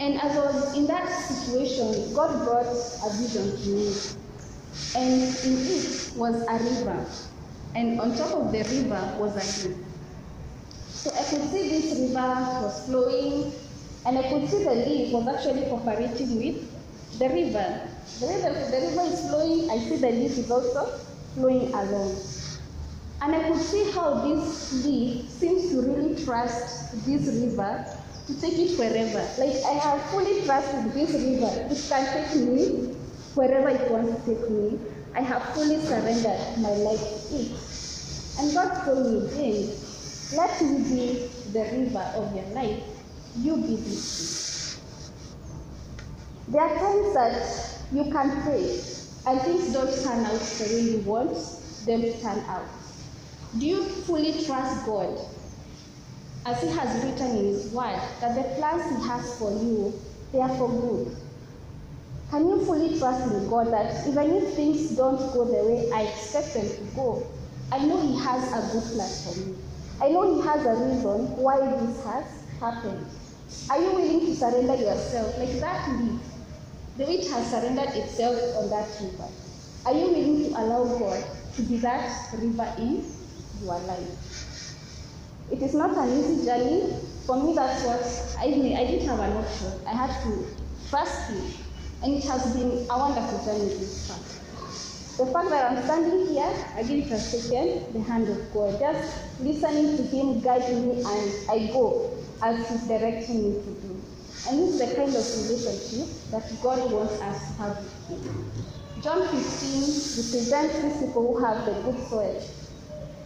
And 0.00 0.20
as 0.20 0.36
I 0.36 0.46
was 0.46 0.76
in 0.76 0.86
that 0.86 1.08
situation, 1.08 2.12
God 2.14 2.44
brought 2.44 2.66
a 3.04 3.10
vision 3.16 3.56
to 3.56 3.68
me. 3.68 4.02
And 4.94 5.36
in 5.44 5.66
it 5.68 6.16
was 6.16 6.34
a 6.48 6.58
river. 6.64 7.06
And 7.74 8.00
on 8.00 8.16
top 8.16 8.32
of 8.32 8.52
the 8.52 8.58
river 8.58 9.16
was 9.18 9.36
a 9.36 9.68
hill. 9.68 9.78
So 10.88 11.10
I 11.10 11.22
could 11.30 11.50
see 11.50 11.68
this 11.68 11.98
river 11.98 12.28
was 12.62 12.86
flowing, 12.86 13.52
and 14.06 14.18
I 14.18 14.22
could 14.28 14.48
see 14.48 14.64
the 14.64 14.74
leaf 14.74 15.12
was 15.12 15.28
actually 15.28 15.62
cooperating 15.68 16.36
with 16.36 17.18
the 17.18 17.28
river. 17.28 17.88
The 18.20 18.26
river, 18.26 18.50
the 18.70 18.80
river 18.88 19.02
is 19.12 19.28
flowing, 19.28 19.70
I 19.70 19.78
see 19.78 19.96
the 19.96 20.10
leaf 20.10 20.38
is 20.38 20.50
also 20.50 20.98
flowing 21.34 21.72
along. 21.72 22.16
And 23.20 23.34
I 23.34 23.48
could 23.48 23.60
see 23.60 23.90
how 23.92 24.26
this 24.26 24.84
leaf 24.84 25.28
seems 25.28 25.70
to 25.70 25.82
really 25.82 26.24
trust 26.24 27.04
this 27.04 27.26
river 27.26 27.84
to 28.28 28.40
take 28.40 28.58
it 28.58 28.78
wherever. 28.78 29.26
Like 29.38 29.56
I 29.64 29.72
have 29.78 30.02
fully 30.10 30.44
trusted 30.44 30.92
this 30.92 31.12
river. 31.12 31.50
It 31.70 31.84
can 31.88 32.04
take 32.12 32.36
me 32.42 32.94
wherever 33.34 33.68
it 33.68 33.90
wants 33.90 34.24
to 34.24 34.34
take 34.34 34.50
me. 34.50 34.78
I 35.18 35.22
have 35.22 35.42
fully 35.52 35.80
surrendered 35.80 36.58
my 36.58 36.70
life 36.70 37.28
to 37.30 37.34
it. 37.34 37.50
And 38.38 38.54
God 38.54 38.84
told 38.84 39.04
me, 39.04 39.28
James, 39.34 40.32
let 40.36 40.62
me 40.62 40.78
be 40.84 41.28
the 41.52 41.58
river 41.58 42.06
of 42.14 42.36
your 42.36 42.44
life. 42.54 42.84
You 43.36 43.56
be 43.56 43.74
this. 43.74 44.78
There 46.46 46.62
are 46.62 46.68
times 46.68 47.14
that 47.14 47.80
you 47.92 48.12
can 48.12 48.42
pray 48.42 48.80
and 49.26 49.40
things 49.40 49.72
don't 49.72 49.92
turn 50.04 50.24
out 50.24 50.38
the 50.38 50.64
way 50.72 50.80
you 50.82 50.98
want 50.98 51.34
them 51.84 52.00
to 52.00 52.20
turn 52.20 52.38
out. 52.46 52.68
Do 53.58 53.66
you 53.66 53.82
fully 53.86 54.44
trust 54.44 54.86
God? 54.86 55.18
As 56.46 56.62
He 56.62 56.68
has 56.68 57.04
written 57.04 57.38
in 57.38 57.44
His 57.46 57.72
Word, 57.72 58.00
that 58.20 58.36
the 58.36 58.54
plans 58.54 58.88
He 58.88 59.08
has 59.08 59.36
for 59.36 59.50
you, 59.50 60.00
they 60.30 60.38
are 60.38 60.56
for 60.56 60.68
good. 60.68 61.16
Can 62.30 62.46
you 62.46 62.62
fully 62.66 62.98
trust 62.98 63.32
in 63.32 63.48
God 63.48 63.72
that 63.72 64.06
even 64.06 64.36
if 64.36 64.54
things 64.54 64.90
don't 64.96 65.16
go 65.32 65.46
the 65.46 65.64
way 65.64 65.90
I 65.90 66.02
expect 66.02 66.52
them 66.52 66.68
to 66.68 66.94
go, 66.94 67.26
I 67.72 67.78
know 67.78 68.00
He 68.00 68.18
has 68.20 68.52
a 68.52 68.72
good 68.72 68.84
plan 68.92 69.08
for 69.08 69.40
me. 69.40 69.56
I 70.00 70.08
know 70.10 70.34
He 70.34 70.46
has 70.46 70.66
a 70.66 70.74
reason 70.74 71.36
why 71.38 71.58
this 71.58 72.04
has 72.04 72.26
happened. 72.60 73.06
Are 73.70 73.80
you 73.80 73.92
willing 73.92 74.26
to 74.26 74.34
surrender 74.34 74.74
yourself 74.76 75.38
like 75.38 75.58
that 75.60 75.88
leaf? 76.00 76.20
The 76.98 77.06
wheat 77.06 77.28
has 77.28 77.50
surrendered 77.50 77.96
itself 77.96 78.36
on 78.58 78.68
that 78.70 78.88
river. 79.00 79.28
Are 79.86 79.94
you 79.94 80.08
willing 80.08 80.44
to 80.44 80.60
allow 80.60 80.84
God 80.98 81.24
to 81.56 81.62
be 81.62 81.78
that 81.78 82.28
river 82.34 82.74
in 82.76 83.04
your 83.62 83.78
life? 83.80 85.48
It 85.50 85.62
is 85.62 85.72
not 85.72 85.96
an 85.96 86.18
easy 86.18 86.44
journey. 86.44 86.92
For 87.24 87.42
me, 87.42 87.54
that's 87.54 87.84
what 87.84 88.02
I. 88.38 88.48
I 88.48 88.84
didn't 88.84 89.06
have 89.08 89.20
an 89.20 89.32
option. 89.36 89.72
I 89.86 89.92
had 89.92 90.22
to 90.24 90.28
Him. 90.28 91.67
And 92.02 92.14
it 92.14 92.24
has 92.24 92.54
been 92.54 92.86
a 92.88 92.98
wonderful 92.98 93.44
journey 93.44 93.74
this 93.74 94.06
far. 94.06 94.18
The 95.18 95.32
fact 95.32 95.50
that 95.50 95.72
I'm 95.72 95.82
standing 95.82 96.28
here, 96.28 96.54
I 96.76 96.82
didn't 96.84 97.08
have 97.10 97.24
taken 97.28 97.92
the 97.92 98.00
hand 98.06 98.28
of 98.28 98.52
God. 98.54 98.78
Just 98.78 99.40
listening 99.40 99.96
to 99.96 100.02
Him 100.04 100.40
guiding 100.40 100.88
me, 100.88 101.02
and 101.02 101.50
I 101.50 101.66
go 101.72 102.14
as 102.40 102.68
He's 102.68 102.86
directing 102.86 103.42
me 103.42 103.62
to 103.64 103.70
do. 103.82 104.00
And 104.46 104.58
this 104.60 104.74
is 104.74 104.78
the 104.78 104.94
kind 104.94 105.16
of 105.16 105.26
relationship 105.26 106.30
that 106.30 106.62
God 106.62 106.92
wants 106.92 107.20
us 107.20 107.48
to 107.48 107.52
have 107.62 107.78
with 108.08 108.24
Him. 108.24 108.52
John 109.02 109.26
15 109.26 109.34
represents 110.22 110.82
these 110.82 111.06
people 111.06 111.34
who 111.34 111.44
have 111.44 111.66
the 111.66 111.72
good 111.82 112.08
soil, 112.08 112.42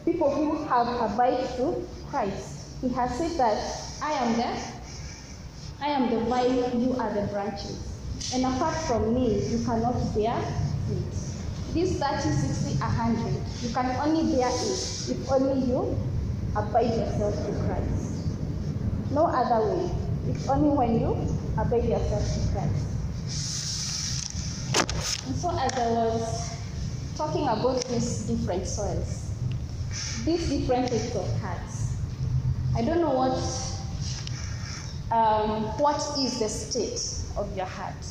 people 0.07 0.35
who 0.35 0.65
have 0.65 1.13
abided 1.13 1.49
to 1.57 1.87
Christ. 2.09 2.81
He 2.81 2.89
has 2.89 3.19
said 3.19 3.39
that 3.39 3.59
I 4.03 4.13
am 4.13 4.37
the 4.37 4.83
I 5.85 5.89
am 5.89 6.11
the 6.11 6.21
vine, 6.27 6.81
you 6.81 6.97
are 6.97 7.13
the 7.13 7.27
branches. 7.33 7.92
And 8.35 8.47
apart 8.47 8.75
from 8.87 9.15
me, 9.15 9.47
you 9.49 9.65
cannot 9.65 9.95
bear 10.15 10.41
fruit. 10.87 11.13
This 11.75 11.99
30, 11.99 12.21
60, 12.21 12.79
100, 12.79 13.43
you 13.63 13.75
can 13.75 13.87
only 13.97 14.37
bear 14.37 14.49
it 14.49 15.11
if 15.11 15.31
only 15.31 15.67
you 15.67 15.97
abide 16.57 16.95
yourself 16.95 17.35
to 17.47 17.53
Christ. 17.65 18.29
No 19.11 19.27
other 19.27 19.75
way. 19.75 19.91
It's 20.29 20.49
only 20.49 20.77
when 20.77 21.01
you 21.01 21.17
abide 21.59 21.85
yourself 21.85 22.23
to 22.23 22.53
Christ. 22.53 22.93
And 25.27 25.37
so, 25.37 25.51
as 25.59 25.73
I 25.73 25.89
was 25.93 26.57
talking 27.17 27.49
about 27.49 27.85
these 27.89 28.23
different 28.27 28.67
soils, 28.67 29.33
these 30.25 30.49
different 30.49 30.89
types 30.91 31.15
of 31.15 31.41
hearts, 31.41 31.97
I 32.77 32.83
don't 32.83 33.01
know 33.01 33.13
what 33.13 33.37
um, 35.13 35.65
what 35.79 35.97
is 36.19 36.39
the 36.39 36.49
state 36.49 37.01
of 37.37 37.55
your 37.57 37.67
heart. 37.67 38.05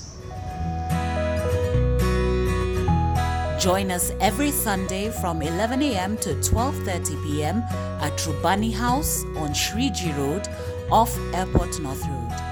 Join 3.62 3.92
us 3.92 4.12
every 4.20 4.50
Sunday 4.50 5.12
from 5.12 5.44
11 5.44 5.84
a.m. 5.84 6.18
to 6.18 6.34
12:30 6.34 7.24
p.m. 7.24 7.58
at 8.02 8.18
Rubani 8.26 8.74
House 8.74 9.24
on 9.38 9.54
Shriji 9.54 10.18
Road 10.18 10.48
off 10.90 11.16
Airport 11.32 11.80
North 11.80 12.04
Road. 12.08 12.51